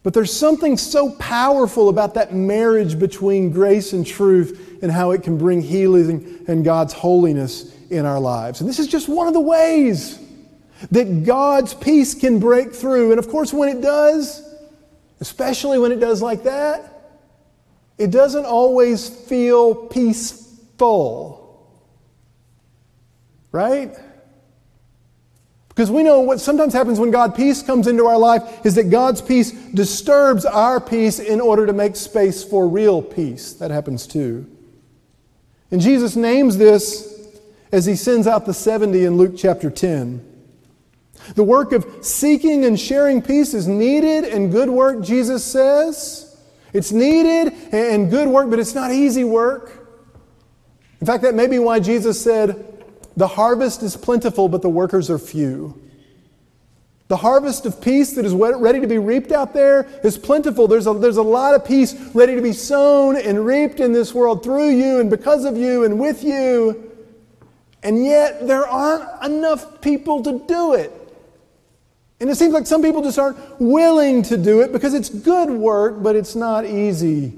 But 0.02 0.14
there's 0.14 0.32
something 0.32 0.76
so 0.76 1.12
powerful 1.12 1.88
about 1.88 2.14
that 2.14 2.34
marriage 2.34 2.98
between 2.98 3.50
grace 3.50 3.92
and 3.92 4.04
truth 4.04 4.78
and 4.82 4.90
how 4.90 5.12
it 5.12 5.22
can 5.22 5.38
bring 5.38 5.60
healing 5.60 6.44
and 6.48 6.64
God's 6.64 6.92
holiness 6.92 7.76
in 7.90 8.06
our 8.06 8.18
lives. 8.18 8.60
And 8.60 8.68
this 8.68 8.78
is 8.78 8.88
just 8.88 9.08
one 9.08 9.28
of 9.28 9.34
the 9.34 9.40
ways 9.40 10.18
that 10.90 11.24
God's 11.24 11.74
peace 11.74 12.14
can 12.14 12.40
break 12.40 12.74
through. 12.74 13.10
And 13.10 13.18
of 13.18 13.28
course, 13.28 13.52
when 13.52 13.68
it 13.68 13.80
does, 13.80 14.42
especially 15.20 15.78
when 15.78 15.92
it 15.92 16.00
does 16.00 16.20
like 16.20 16.42
that, 16.44 16.91
it 17.98 18.10
doesn't 18.10 18.46
always 18.46 19.08
feel 19.08 19.74
peaceful. 19.74 21.38
Right? 23.50 23.94
Because 25.68 25.90
we 25.90 26.02
know 26.02 26.20
what 26.20 26.40
sometimes 26.40 26.74
happens 26.74 27.00
when 27.00 27.10
God 27.10 27.34
peace 27.34 27.62
comes 27.62 27.86
into 27.86 28.06
our 28.06 28.18
life 28.18 28.64
is 28.64 28.74
that 28.74 28.90
God's 28.90 29.22
peace 29.22 29.52
disturbs 29.52 30.44
our 30.44 30.80
peace 30.80 31.18
in 31.18 31.40
order 31.40 31.64
to 31.64 31.72
make 31.72 31.96
space 31.96 32.44
for 32.44 32.68
real 32.68 33.00
peace. 33.00 33.54
That 33.54 33.70
happens 33.70 34.06
too. 34.06 34.46
And 35.70 35.80
Jesus 35.80 36.14
names 36.14 36.58
this 36.58 37.08
as 37.72 37.86
he 37.86 37.96
sends 37.96 38.26
out 38.26 38.44
the 38.44 38.52
70 38.52 39.04
in 39.04 39.16
Luke 39.16 39.32
chapter 39.36 39.70
10. 39.70 40.28
The 41.34 41.44
work 41.44 41.72
of 41.72 41.86
seeking 42.04 42.66
and 42.66 42.78
sharing 42.78 43.22
peace 43.22 43.54
is 43.54 43.66
needed 43.66 44.24
and 44.24 44.52
good 44.52 44.68
work, 44.68 45.02
Jesus 45.02 45.42
says. 45.42 46.31
It's 46.72 46.92
needed 46.92 47.52
and 47.72 48.10
good 48.10 48.28
work, 48.28 48.48
but 48.50 48.58
it's 48.58 48.74
not 48.74 48.92
easy 48.92 49.24
work. 49.24 49.82
In 51.00 51.06
fact, 51.06 51.22
that 51.22 51.34
may 51.34 51.46
be 51.46 51.58
why 51.58 51.80
Jesus 51.80 52.20
said, 52.20 52.84
The 53.16 53.26
harvest 53.28 53.82
is 53.82 53.96
plentiful, 53.96 54.48
but 54.48 54.62
the 54.62 54.68
workers 54.68 55.10
are 55.10 55.18
few. 55.18 55.78
The 57.08 57.16
harvest 57.18 57.66
of 57.66 57.82
peace 57.82 58.14
that 58.14 58.24
is 58.24 58.32
ready 58.32 58.80
to 58.80 58.86
be 58.86 58.96
reaped 58.96 59.32
out 59.32 59.52
there 59.52 59.86
is 60.02 60.16
plentiful. 60.16 60.66
There's 60.66 60.86
a, 60.86 60.94
there's 60.94 61.18
a 61.18 61.22
lot 61.22 61.54
of 61.54 61.62
peace 61.62 61.94
ready 62.14 62.34
to 62.36 62.40
be 62.40 62.54
sown 62.54 63.16
and 63.16 63.44
reaped 63.44 63.80
in 63.80 63.92
this 63.92 64.14
world 64.14 64.42
through 64.42 64.70
you 64.70 64.98
and 64.98 65.10
because 65.10 65.44
of 65.44 65.56
you 65.56 65.84
and 65.84 65.98
with 65.98 66.24
you. 66.24 66.90
And 67.82 68.02
yet, 68.02 68.46
there 68.46 68.66
aren't 68.66 69.24
enough 69.24 69.82
people 69.82 70.22
to 70.22 70.38
do 70.46 70.72
it. 70.72 71.01
And 72.22 72.30
it 72.30 72.36
seems 72.36 72.54
like 72.54 72.68
some 72.68 72.82
people 72.82 73.02
just 73.02 73.18
aren't 73.18 73.36
willing 73.60 74.22
to 74.22 74.36
do 74.36 74.60
it 74.60 74.70
because 74.70 74.94
it's 74.94 75.08
good 75.08 75.50
work, 75.50 76.04
but 76.04 76.14
it's 76.14 76.36
not 76.36 76.64
easy 76.64 77.32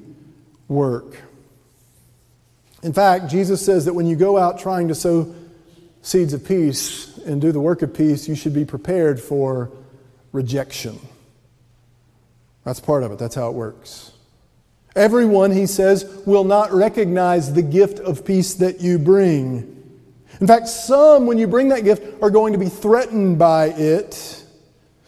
work. 0.69 1.23
In 2.83 2.93
fact, 2.93 3.31
Jesus 3.31 3.65
says 3.65 3.87
that 3.87 3.95
when 3.95 4.05
you 4.05 4.15
go 4.15 4.37
out 4.37 4.59
trying 4.59 4.89
to 4.89 4.95
sow 4.95 5.35
seeds 6.03 6.35
of 6.35 6.45
peace 6.45 7.17
and 7.25 7.41
do 7.41 7.51
the 7.51 7.61
work 7.61 7.81
of 7.81 7.95
peace, 7.95 8.29
you 8.29 8.35
should 8.35 8.53
be 8.53 8.67
prepared 8.67 9.19
for 9.19 9.71
rejection. 10.33 11.01
That's 12.65 12.79
part 12.79 13.05
of 13.05 13.11
it, 13.11 13.19
that's 13.19 13.37
how 13.37 13.49
it 13.49 13.55
works. 13.55 14.13
Everyone, 14.95 15.51
he 15.51 15.65
says, 15.65 16.05
will 16.27 16.45
not 16.45 16.75
recognize 16.75 17.55
the 17.55 17.63
gift 17.63 18.01
of 18.01 18.27
peace 18.27 18.53
that 18.57 18.83
you 18.83 18.99
bring. 18.99 19.83
In 20.43 20.47
fact, 20.47 20.69
some, 20.69 21.25
when 21.25 21.39
you 21.39 21.47
bring 21.47 21.71
that 21.71 21.85
gift, 21.85 22.23
are 22.23 22.29
going 22.29 22.53
to 22.53 22.59
be 22.59 22.69
threatened 22.69 23.39
by 23.39 23.69
it. 23.69 24.44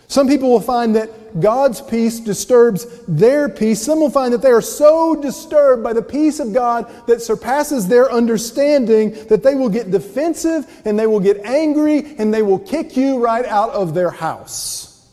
Some 0.09 0.29
people 0.29 0.51
will 0.51 0.61
find 0.61 0.95
that 0.95 1.41
God's 1.41 1.81
peace 1.81 2.21
disturbs 2.21 2.87
their 3.09 3.49
peace. 3.49 3.83
Some 3.83 4.01
will 4.01 4.11
find 4.11 4.33
that 4.33 4.41
they 4.41 4.51
are 4.51 4.63
so 4.63 5.21
disturbed 5.21 5.83
by 5.83 5.93
the 5.93 6.03
peace 6.03 6.39
of 6.39 6.53
God 6.53 6.91
that 7.09 7.21
surpasses 7.21 7.89
their 7.89 8.11
understanding 8.11 9.11
that 9.29 9.43
they 9.43 9.55
will 9.55 9.69
get 9.69 9.91
defensive 9.91 10.65
and 10.85 10.99
they 10.99 11.07
will 11.07 11.21
get 11.21 11.39
angry 11.45 12.15
and 12.19 12.33
they 12.33 12.43
will 12.43 12.61
kick 12.61 12.97
you 12.97 13.19
right 13.19 13.45
out 13.45 13.71
of 13.71 13.95
their 13.95 14.11
house. 14.11 15.11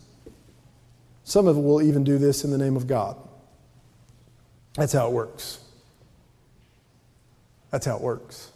Some 1.23 1.47
of 1.47 1.55
them 1.55 1.65
will 1.65 1.81
even 1.81 2.03
do 2.03 2.19
this 2.19 2.43
in 2.43 2.51
the 2.51 2.57
name 2.57 2.75
of 2.75 2.85
God. 2.85 3.17
That's 4.75 4.93
how 4.93 5.07
it 5.07 5.13
works. 5.13 5.59
That's 7.71 7.85
how 7.87 7.95
it 7.95 8.01
works. 8.01 8.51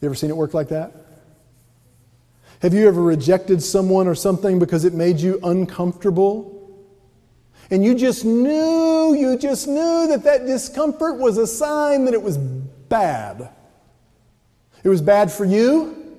You 0.00 0.06
ever 0.06 0.14
seen 0.16 0.30
it 0.30 0.36
work 0.36 0.54
like 0.54 0.68
that? 0.68 1.05
Have 2.62 2.72
you 2.72 2.88
ever 2.88 3.02
rejected 3.02 3.62
someone 3.62 4.08
or 4.08 4.14
something 4.14 4.58
because 4.58 4.84
it 4.84 4.94
made 4.94 5.20
you 5.20 5.38
uncomfortable? 5.42 6.52
And 7.70 7.84
you 7.84 7.94
just 7.94 8.24
knew, 8.24 9.14
you 9.14 9.36
just 9.38 9.66
knew 9.66 10.06
that 10.08 10.22
that 10.24 10.46
discomfort 10.46 11.18
was 11.18 11.36
a 11.36 11.46
sign 11.46 12.04
that 12.04 12.14
it 12.14 12.22
was 12.22 12.38
bad. 12.38 13.50
It 14.82 14.88
was 14.88 15.02
bad 15.02 15.30
for 15.32 15.44
you. 15.44 16.16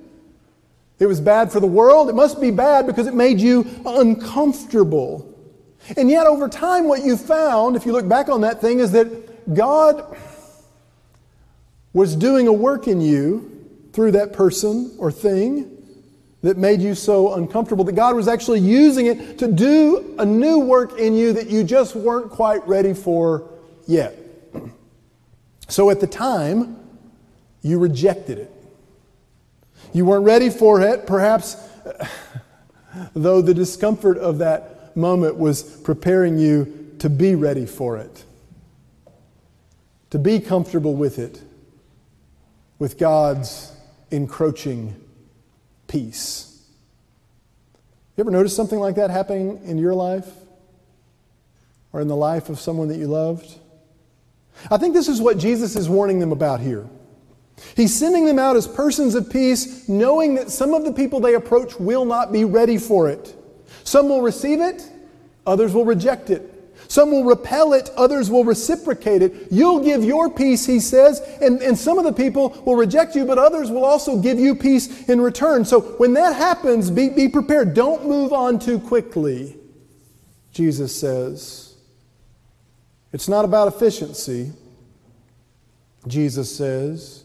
It 0.98 1.06
was 1.06 1.20
bad 1.20 1.50
for 1.50 1.60
the 1.60 1.66
world. 1.66 2.08
It 2.08 2.14
must 2.14 2.40
be 2.40 2.50
bad 2.50 2.86
because 2.86 3.06
it 3.06 3.14
made 3.14 3.40
you 3.40 3.66
uncomfortable. 3.86 5.24
And 5.96 6.10
yet, 6.10 6.26
over 6.26 6.48
time, 6.48 6.86
what 6.86 7.04
you 7.04 7.16
found, 7.16 7.76
if 7.76 7.86
you 7.86 7.92
look 7.92 8.06
back 8.06 8.28
on 8.28 8.42
that 8.42 8.60
thing, 8.60 8.80
is 8.80 8.92
that 8.92 9.54
God 9.54 10.16
was 11.92 12.14
doing 12.14 12.46
a 12.46 12.52
work 12.52 12.88
in 12.88 13.00
you 13.00 13.88
through 13.92 14.12
that 14.12 14.32
person 14.32 14.94
or 14.98 15.10
thing 15.10 15.77
that 16.42 16.56
made 16.56 16.80
you 16.80 16.94
so 16.94 17.34
uncomfortable, 17.34 17.84
that 17.84 17.94
God 17.94 18.14
was 18.14 18.28
actually 18.28 18.60
using 18.60 19.06
it 19.06 19.38
to 19.38 19.50
do 19.50 20.14
a 20.18 20.24
new 20.24 20.60
work 20.60 20.98
in 20.98 21.14
you 21.14 21.32
that 21.32 21.50
you 21.50 21.64
just 21.64 21.96
weren't 21.96 22.30
quite 22.30 22.66
ready 22.66 22.94
for 22.94 23.48
yet. 23.86 24.16
So 25.70 25.90
at 25.90 26.00
the 26.00 26.06
time, 26.06 26.78
you 27.60 27.78
rejected 27.78 28.38
it. 28.38 28.50
You 29.92 30.06
weren't 30.06 30.24
ready 30.24 30.48
for 30.48 30.80
it, 30.80 31.06
perhaps, 31.06 31.58
though 33.14 33.42
the 33.42 33.52
discomfort 33.52 34.16
of 34.16 34.38
that 34.38 34.96
moment 34.96 35.36
was 35.36 35.62
preparing 35.62 36.38
you 36.38 36.94
to 37.00 37.10
be 37.10 37.34
ready 37.34 37.66
for 37.66 37.98
it, 37.98 38.24
to 40.08 40.18
be 40.18 40.40
comfortable 40.40 40.94
with 40.94 41.18
it, 41.18 41.42
with 42.78 42.96
God's 42.96 43.72
encroaching 44.10 44.98
peace. 45.88 46.62
You 48.16 48.22
ever 48.22 48.30
notice 48.30 48.54
something 48.54 48.78
like 48.78 48.96
that 48.96 49.10
happening 49.10 49.60
in 49.64 49.78
your 49.78 49.94
life 49.94 50.28
or 51.92 52.00
in 52.00 52.08
the 52.08 52.16
life 52.16 52.48
of 52.48 52.60
someone 52.60 52.88
that 52.88 52.98
you 52.98 53.06
loved? 53.06 53.58
I 54.70 54.76
think 54.76 54.94
this 54.94 55.08
is 55.08 55.20
what 55.20 55.38
Jesus 55.38 55.76
is 55.76 55.88
warning 55.88 56.18
them 56.18 56.32
about 56.32 56.60
here. 56.60 56.86
He's 57.76 57.96
sending 57.96 58.24
them 58.24 58.38
out 58.38 58.56
as 58.56 58.66
persons 58.66 59.14
of 59.14 59.30
peace, 59.30 59.88
knowing 59.88 60.34
that 60.36 60.50
some 60.50 60.74
of 60.74 60.84
the 60.84 60.92
people 60.92 61.20
they 61.20 61.34
approach 61.34 61.78
will 61.78 62.04
not 62.04 62.32
be 62.32 62.44
ready 62.44 62.78
for 62.78 63.08
it. 63.08 63.34
Some 63.84 64.08
will 64.08 64.22
receive 64.22 64.60
it, 64.60 64.82
others 65.46 65.72
will 65.74 65.84
reject 65.84 66.30
it. 66.30 66.54
Some 66.88 67.10
will 67.10 67.24
repel 67.24 67.74
it, 67.74 67.90
others 67.96 68.30
will 68.30 68.44
reciprocate 68.44 69.20
it. 69.20 69.48
You'll 69.50 69.84
give 69.84 70.02
your 70.02 70.30
peace, 70.30 70.64
he 70.64 70.80
says, 70.80 71.20
and, 71.42 71.60
and 71.60 71.76
some 71.76 71.98
of 71.98 72.04
the 72.04 72.12
people 72.12 72.60
will 72.64 72.76
reject 72.76 73.14
you, 73.14 73.26
but 73.26 73.36
others 73.36 73.70
will 73.70 73.84
also 73.84 74.18
give 74.18 74.38
you 74.38 74.54
peace 74.54 75.06
in 75.06 75.20
return. 75.20 75.66
So 75.66 75.80
when 75.80 76.14
that 76.14 76.34
happens, 76.34 76.90
be, 76.90 77.10
be 77.10 77.28
prepared. 77.28 77.74
Don't 77.74 78.06
move 78.06 78.32
on 78.32 78.58
too 78.58 78.80
quickly, 78.80 79.58
Jesus 80.50 80.98
says. 80.98 81.74
It's 83.12 83.28
not 83.28 83.44
about 83.44 83.68
efficiency, 83.68 84.52
Jesus 86.06 86.56
says. 86.56 87.24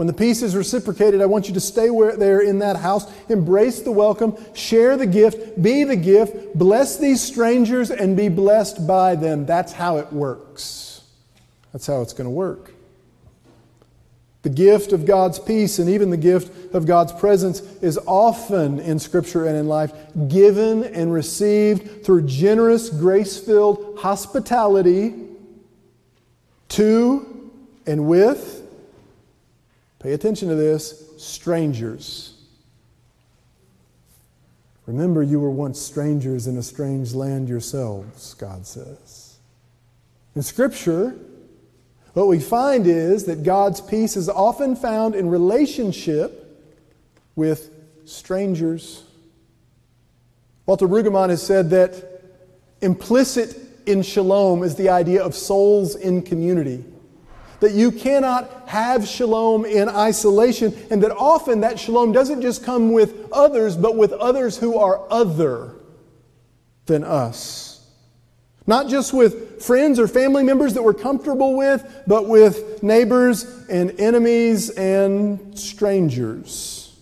When 0.00 0.06
the 0.06 0.14
peace 0.14 0.40
is 0.40 0.56
reciprocated, 0.56 1.20
I 1.20 1.26
want 1.26 1.46
you 1.46 1.52
to 1.52 1.60
stay 1.60 1.90
where, 1.90 2.16
there 2.16 2.40
in 2.40 2.60
that 2.60 2.76
house, 2.76 3.06
embrace 3.28 3.82
the 3.82 3.92
welcome, 3.92 4.34
share 4.54 4.96
the 4.96 5.04
gift, 5.04 5.60
be 5.62 5.84
the 5.84 5.94
gift, 5.94 6.54
bless 6.54 6.96
these 6.96 7.20
strangers, 7.20 7.90
and 7.90 8.16
be 8.16 8.30
blessed 8.30 8.86
by 8.86 9.14
them. 9.14 9.44
That's 9.44 9.74
how 9.74 9.98
it 9.98 10.10
works. 10.10 11.02
That's 11.74 11.86
how 11.86 12.00
it's 12.00 12.14
going 12.14 12.24
to 12.24 12.30
work. 12.30 12.72
The 14.40 14.48
gift 14.48 14.94
of 14.94 15.04
God's 15.04 15.38
peace 15.38 15.78
and 15.78 15.90
even 15.90 16.08
the 16.08 16.16
gift 16.16 16.74
of 16.74 16.86
God's 16.86 17.12
presence 17.12 17.60
is 17.82 17.98
often 18.06 18.78
in 18.78 18.98
Scripture 18.98 19.44
and 19.44 19.54
in 19.54 19.68
life 19.68 19.92
given 20.28 20.82
and 20.82 21.12
received 21.12 22.06
through 22.06 22.22
generous, 22.22 22.88
grace 22.88 23.36
filled 23.36 23.98
hospitality 23.98 25.12
to 26.70 27.50
and 27.86 28.08
with 28.08 28.59
Pay 30.00 30.14
attention 30.14 30.48
to 30.48 30.54
this 30.54 31.04
strangers. 31.18 32.34
Remember, 34.86 35.22
you 35.22 35.38
were 35.38 35.50
once 35.50 35.78
strangers 35.80 36.46
in 36.46 36.56
a 36.56 36.62
strange 36.62 37.12
land 37.12 37.48
yourselves, 37.48 38.34
God 38.34 38.66
says. 38.66 39.36
In 40.34 40.42
Scripture, 40.42 41.14
what 42.14 42.28
we 42.28 42.40
find 42.40 42.86
is 42.86 43.24
that 43.24 43.42
God's 43.42 43.82
peace 43.82 44.16
is 44.16 44.28
often 44.28 44.74
found 44.74 45.14
in 45.14 45.28
relationship 45.28 46.58
with 47.36 47.70
strangers. 48.06 49.04
Walter 50.64 50.88
Brueggemann 50.88 51.28
has 51.28 51.42
said 51.42 51.70
that 51.70 52.22
implicit 52.80 53.54
in 53.84 54.02
shalom 54.02 54.62
is 54.62 54.76
the 54.76 54.88
idea 54.88 55.22
of 55.22 55.34
souls 55.34 55.94
in 55.94 56.22
community 56.22 56.84
that 57.60 57.72
you 57.72 57.92
cannot 57.92 58.68
have 58.68 59.06
shalom 59.06 59.64
in 59.64 59.88
isolation, 59.88 60.74
and 60.90 61.02
that 61.02 61.12
often 61.12 61.60
that 61.60 61.78
shalom 61.78 62.12
doesn't 62.12 62.42
just 62.42 62.64
come 62.64 62.92
with 62.92 63.30
others, 63.32 63.76
but 63.76 63.96
with 63.96 64.12
others 64.12 64.58
who 64.58 64.78
are 64.78 65.00
other 65.10 65.74
than 66.86 67.04
us. 67.04 67.86
Not 68.66 68.88
just 68.88 69.12
with 69.12 69.62
friends 69.62 69.98
or 69.98 70.06
family 70.06 70.42
members 70.42 70.74
that 70.74 70.82
we're 70.82 70.94
comfortable 70.94 71.56
with, 71.56 72.02
but 72.06 72.28
with 72.28 72.82
neighbors 72.82 73.44
and 73.68 73.98
enemies 74.00 74.70
and 74.70 75.58
strangers. 75.58 76.96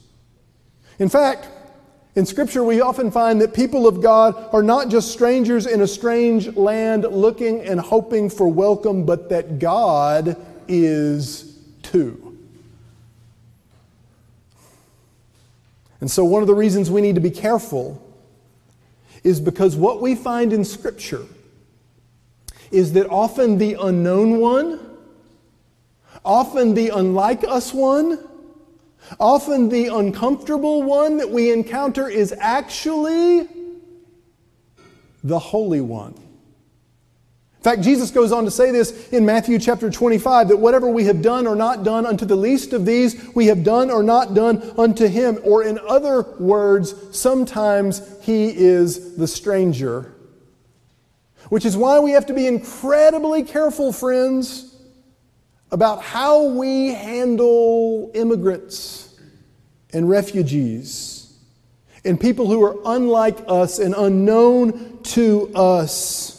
In 0.98 1.08
fact, 1.08 1.48
in 2.14 2.26
Scripture, 2.26 2.64
we 2.64 2.80
often 2.80 3.12
find 3.12 3.40
that 3.40 3.54
people 3.54 3.86
of 3.86 4.02
God 4.02 4.48
are 4.52 4.62
not 4.62 4.88
just 4.88 5.12
strangers 5.12 5.66
in 5.66 5.82
a 5.82 5.86
strange 5.86 6.56
land 6.56 7.04
looking 7.04 7.60
and 7.60 7.78
hoping 7.78 8.28
for 8.28 8.48
welcome, 8.48 9.04
but 9.04 9.28
that 9.28 9.60
God 9.60 10.36
is 10.68 11.58
too. 11.82 12.36
And 16.00 16.10
so, 16.10 16.24
one 16.24 16.42
of 16.42 16.46
the 16.46 16.54
reasons 16.54 16.90
we 16.90 17.00
need 17.00 17.16
to 17.16 17.20
be 17.20 17.30
careful 17.30 18.02
is 19.24 19.40
because 19.40 19.74
what 19.74 20.00
we 20.00 20.14
find 20.14 20.52
in 20.52 20.64
Scripture 20.64 21.24
is 22.70 22.92
that 22.92 23.08
often 23.08 23.58
the 23.58 23.74
unknown 23.80 24.38
one, 24.38 24.78
often 26.24 26.74
the 26.74 26.90
unlike 26.90 27.42
us 27.44 27.74
one, 27.74 28.18
often 29.18 29.68
the 29.68 29.86
uncomfortable 29.86 30.82
one 30.82 31.16
that 31.16 31.30
we 31.30 31.50
encounter 31.50 32.08
is 32.08 32.32
actually 32.38 33.48
the 35.24 35.38
Holy 35.38 35.80
One. 35.80 36.14
In 37.58 37.64
fact, 37.64 37.82
Jesus 37.82 38.12
goes 38.12 38.30
on 38.30 38.44
to 38.44 38.52
say 38.52 38.70
this 38.70 39.08
in 39.08 39.26
Matthew 39.26 39.58
chapter 39.58 39.90
25 39.90 40.48
that 40.48 40.56
whatever 40.56 40.88
we 40.88 41.04
have 41.04 41.20
done 41.20 41.44
or 41.44 41.56
not 41.56 41.82
done 41.82 42.06
unto 42.06 42.24
the 42.24 42.36
least 42.36 42.72
of 42.72 42.86
these, 42.86 43.34
we 43.34 43.46
have 43.46 43.64
done 43.64 43.90
or 43.90 44.04
not 44.04 44.32
done 44.32 44.62
unto 44.78 45.08
him. 45.08 45.40
Or 45.42 45.64
in 45.64 45.76
other 45.80 46.22
words, 46.38 46.94
sometimes 47.10 48.00
he 48.22 48.56
is 48.56 49.16
the 49.16 49.26
stranger. 49.26 50.14
Which 51.48 51.64
is 51.64 51.76
why 51.76 51.98
we 51.98 52.12
have 52.12 52.26
to 52.26 52.32
be 52.32 52.46
incredibly 52.46 53.42
careful, 53.42 53.92
friends, 53.92 54.76
about 55.72 56.00
how 56.00 56.44
we 56.44 56.94
handle 56.94 58.12
immigrants 58.14 59.18
and 59.92 60.08
refugees 60.08 61.36
and 62.04 62.20
people 62.20 62.46
who 62.46 62.62
are 62.62 62.76
unlike 62.84 63.38
us 63.48 63.80
and 63.80 63.94
unknown 63.94 65.02
to 65.02 65.50
us 65.56 66.37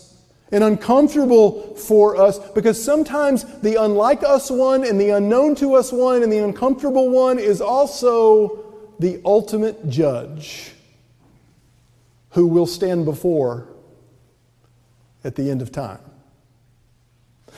and 0.52 0.64
uncomfortable 0.64 1.76
for 1.76 2.16
us 2.16 2.40
because 2.52 2.82
sometimes 2.84 3.44
the 3.62 3.76
unlike 3.76 4.24
us 4.24 4.50
one 4.50 4.84
and 4.84 5.00
the 5.00 5.10
unknown 5.10 5.56
to 5.56 5.76
us 5.76 5.92
one 5.92 6.24
and 6.24 6.32
the 6.32 6.44
uncomfortable 6.44 7.10
one 7.10 7.38
is 7.38 7.62
also 7.62 8.66
the 9.00 9.22
ultimate 9.24 9.90
judge 9.90 10.74
who 12.32 12.48
will 12.48 12.66
stand 12.66 13.06
before 13.06 13.68
at 15.24 15.36
the 15.36 15.50
end 15.50 15.62
of 15.62 15.72
time. 15.72 16.00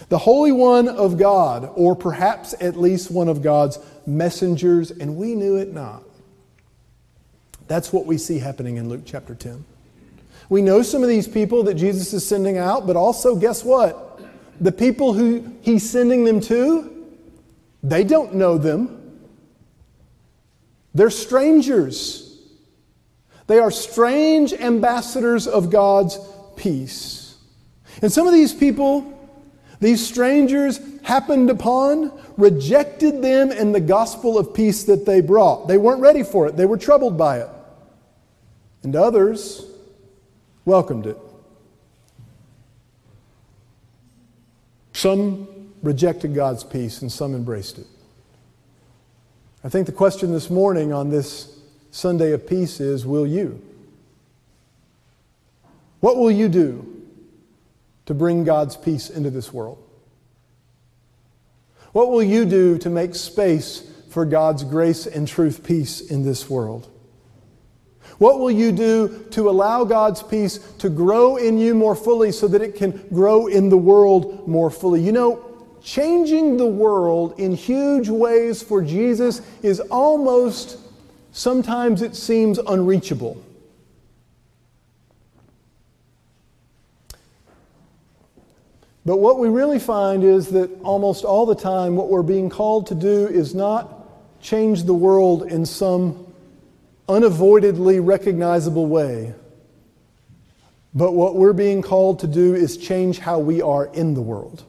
The 0.09 0.17
Holy 0.17 0.51
One 0.51 0.87
of 0.87 1.17
God, 1.17 1.69
or 1.75 1.95
perhaps 1.95 2.55
at 2.59 2.75
least 2.75 3.11
one 3.11 3.27
of 3.27 3.41
God's 3.41 3.77
messengers, 4.05 4.89
and 4.89 5.15
we 5.15 5.35
knew 5.35 5.57
it 5.57 5.73
not. 5.73 6.03
That's 7.67 7.93
what 7.93 8.05
we 8.05 8.17
see 8.17 8.39
happening 8.39 8.77
in 8.77 8.89
Luke 8.89 9.01
chapter 9.05 9.35
10. 9.35 9.63
We 10.51 10.61
know 10.61 10.81
some 10.81 11.01
of 11.01 11.07
these 11.07 11.29
people 11.29 11.63
that 11.63 11.75
Jesus 11.75 12.11
is 12.11 12.27
sending 12.27 12.57
out, 12.57 12.85
but 12.85 12.97
also, 12.97 13.37
guess 13.37 13.63
what? 13.63 14.19
The 14.59 14.73
people 14.73 15.13
who 15.13 15.49
he's 15.61 15.89
sending 15.89 16.25
them 16.25 16.41
to, 16.41 17.07
they 17.81 18.03
don't 18.03 18.35
know 18.35 18.57
them. 18.57 19.21
They're 20.93 21.09
strangers. 21.09 22.37
They 23.47 23.59
are 23.59 23.71
strange 23.71 24.51
ambassadors 24.51 25.47
of 25.47 25.69
God's 25.69 26.19
peace. 26.57 27.37
And 28.01 28.11
some 28.11 28.27
of 28.27 28.33
these 28.33 28.53
people, 28.53 29.29
these 29.79 30.05
strangers 30.05 30.81
happened 31.03 31.49
upon, 31.49 32.11
rejected 32.35 33.21
them 33.21 33.51
and 33.51 33.73
the 33.73 33.79
gospel 33.79 34.37
of 34.37 34.53
peace 34.53 34.83
that 34.83 35.05
they 35.05 35.21
brought. 35.21 35.69
They 35.69 35.77
weren't 35.77 36.01
ready 36.01 36.23
for 36.23 36.45
it, 36.45 36.57
they 36.57 36.65
were 36.65 36.77
troubled 36.77 37.17
by 37.17 37.39
it. 37.39 37.49
And 38.83 38.97
others, 38.97 39.70
welcomed 40.65 41.05
it. 41.05 41.17
Some 44.93 45.47
rejected 45.81 46.35
God's 46.35 46.63
peace 46.63 47.01
and 47.01 47.11
some 47.11 47.33
embraced 47.33 47.79
it. 47.79 47.87
I 49.63 49.69
think 49.69 49.85
the 49.85 49.93
question 49.93 50.31
this 50.31 50.49
morning 50.49 50.91
on 50.91 51.09
this 51.09 51.59
Sunday 51.91 52.31
of 52.31 52.47
peace 52.47 52.79
is 52.79 53.05
Will 53.05 53.27
you? 53.27 53.61
What 55.99 56.17
will 56.17 56.31
you 56.31 56.49
do 56.49 57.03
to 58.07 58.13
bring 58.13 58.43
God's 58.43 58.75
peace 58.75 59.09
into 59.09 59.29
this 59.29 59.53
world? 59.53 59.77
What 61.91 62.09
will 62.09 62.23
you 62.23 62.45
do 62.45 62.77
to 62.79 62.89
make 62.89 63.15
space 63.15 63.87
for 64.09 64.25
God's 64.25 64.63
grace 64.63 65.05
and 65.05 65.27
truth 65.27 65.63
peace 65.63 66.01
in 66.01 66.23
this 66.23 66.49
world? 66.49 66.89
What 68.21 68.39
will 68.39 68.51
you 68.51 68.71
do 68.71 69.25
to 69.31 69.49
allow 69.49 69.83
God's 69.83 70.21
peace 70.21 70.59
to 70.77 70.91
grow 70.91 71.37
in 71.37 71.57
you 71.57 71.73
more 71.73 71.95
fully 71.95 72.31
so 72.31 72.47
that 72.49 72.61
it 72.61 72.75
can 72.75 72.91
grow 73.11 73.47
in 73.47 73.69
the 73.69 73.79
world 73.79 74.47
more 74.47 74.69
fully? 74.69 75.01
You 75.01 75.11
know, 75.11 75.43
changing 75.81 76.57
the 76.57 76.67
world 76.67 77.39
in 77.39 77.55
huge 77.55 78.09
ways 78.09 78.61
for 78.61 78.83
Jesus 78.83 79.41
is 79.63 79.79
almost, 79.79 80.77
sometimes 81.31 82.03
it 82.03 82.15
seems 82.15 82.59
unreachable. 82.59 83.41
But 89.03 89.17
what 89.17 89.39
we 89.39 89.49
really 89.49 89.79
find 89.79 90.23
is 90.23 90.49
that 90.49 90.69
almost 90.83 91.25
all 91.25 91.47
the 91.47 91.55
time, 91.55 91.95
what 91.95 92.09
we're 92.09 92.21
being 92.21 92.51
called 92.51 92.85
to 92.85 92.93
do 92.93 93.25
is 93.25 93.55
not 93.55 94.05
change 94.43 94.83
the 94.83 94.93
world 94.93 95.51
in 95.51 95.65
some 95.65 96.30
unavoidably 97.07 97.99
recognizable 97.99 98.87
way. 98.87 99.33
But 100.93 101.13
what 101.13 101.35
we're 101.35 101.53
being 101.53 101.81
called 101.81 102.19
to 102.19 102.27
do 102.27 102.53
is 102.53 102.77
change 102.77 103.19
how 103.19 103.39
we 103.39 103.61
are 103.61 103.85
in 103.85 104.13
the 104.13 104.21
world. 104.21 104.63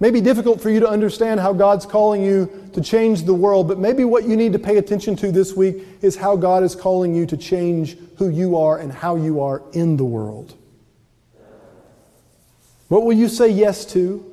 May 0.00 0.10
be 0.10 0.22
difficult 0.22 0.62
for 0.62 0.70
you 0.70 0.80
to 0.80 0.88
understand 0.88 1.40
how 1.40 1.52
God's 1.52 1.84
calling 1.84 2.22
you 2.22 2.70
to 2.72 2.80
change 2.80 3.24
the 3.24 3.34
world, 3.34 3.68
but 3.68 3.78
maybe 3.78 4.04
what 4.04 4.24
you 4.24 4.34
need 4.34 4.54
to 4.54 4.58
pay 4.58 4.78
attention 4.78 5.14
to 5.16 5.30
this 5.30 5.54
week 5.54 5.84
is 6.00 6.16
how 6.16 6.36
God 6.36 6.62
is 6.62 6.74
calling 6.74 7.14
you 7.14 7.26
to 7.26 7.36
change 7.36 7.98
who 8.16 8.30
you 8.30 8.56
are 8.56 8.78
and 8.78 8.90
how 8.90 9.16
you 9.16 9.42
are 9.42 9.62
in 9.72 9.98
the 9.98 10.04
world. 10.04 10.56
What 12.88 13.04
will 13.04 13.12
you 13.12 13.28
say 13.28 13.50
yes 13.50 13.84
to 13.92 14.26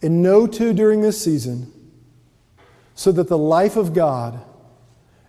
and 0.00 0.22
no 0.22 0.46
to 0.46 0.72
during 0.72 1.00
this 1.00 1.22
season? 1.22 1.72
So 2.96 3.12
that 3.12 3.28
the 3.28 3.38
life 3.38 3.76
of 3.76 3.94
God 3.94 4.42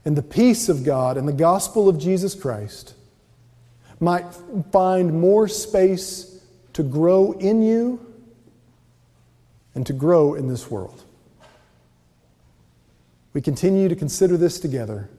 and 0.03 0.15
the 0.15 0.23
peace 0.23 0.69
of 0.69 0.83
God 0.83 1.17
and 1.17 1.27
the 1.27 1.33
gospel 1.33 1.87
of 1.87 1.99
Jesus 1.99 2.33
Christ 2.33 2.95
might 3.99 4.25
find 4.71 5.19
more 5.19 5.47
space 5.49 6.41
to 6.73 6.81
grow 6.81 7.33
in 7.33 7.61
you 7.61 7.99
and 9.75 9.85
to 9.85 9.93
grow 9.93 10.33
in 10.33 10.47
this 10.47 10.71
world. 10.71 11.03
We 13.33 13.41
continue 13.41 13.89
to 13.89 13.95
consider 13.95 14.37
this 14.37 14.59
together 14.59 15.09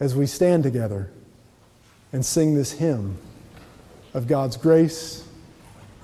as 0.00 0.16
we 0.16 0.26
stand 0.26 0.62
together 0.62 1.10
and 2.12 2.24
sing 2.24 2.54
this 2.54 2.72
hymn 2.72 3.18
of 4.14 4.26
God's 4.26 4.56
grace 4.56 5.24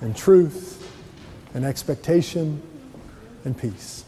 and 0.01 0.15
truth 0.15 0.87
and 1.55 1.65
expectation 1.65 2.61
and 3.43 3.57
peace. 3.57 4.05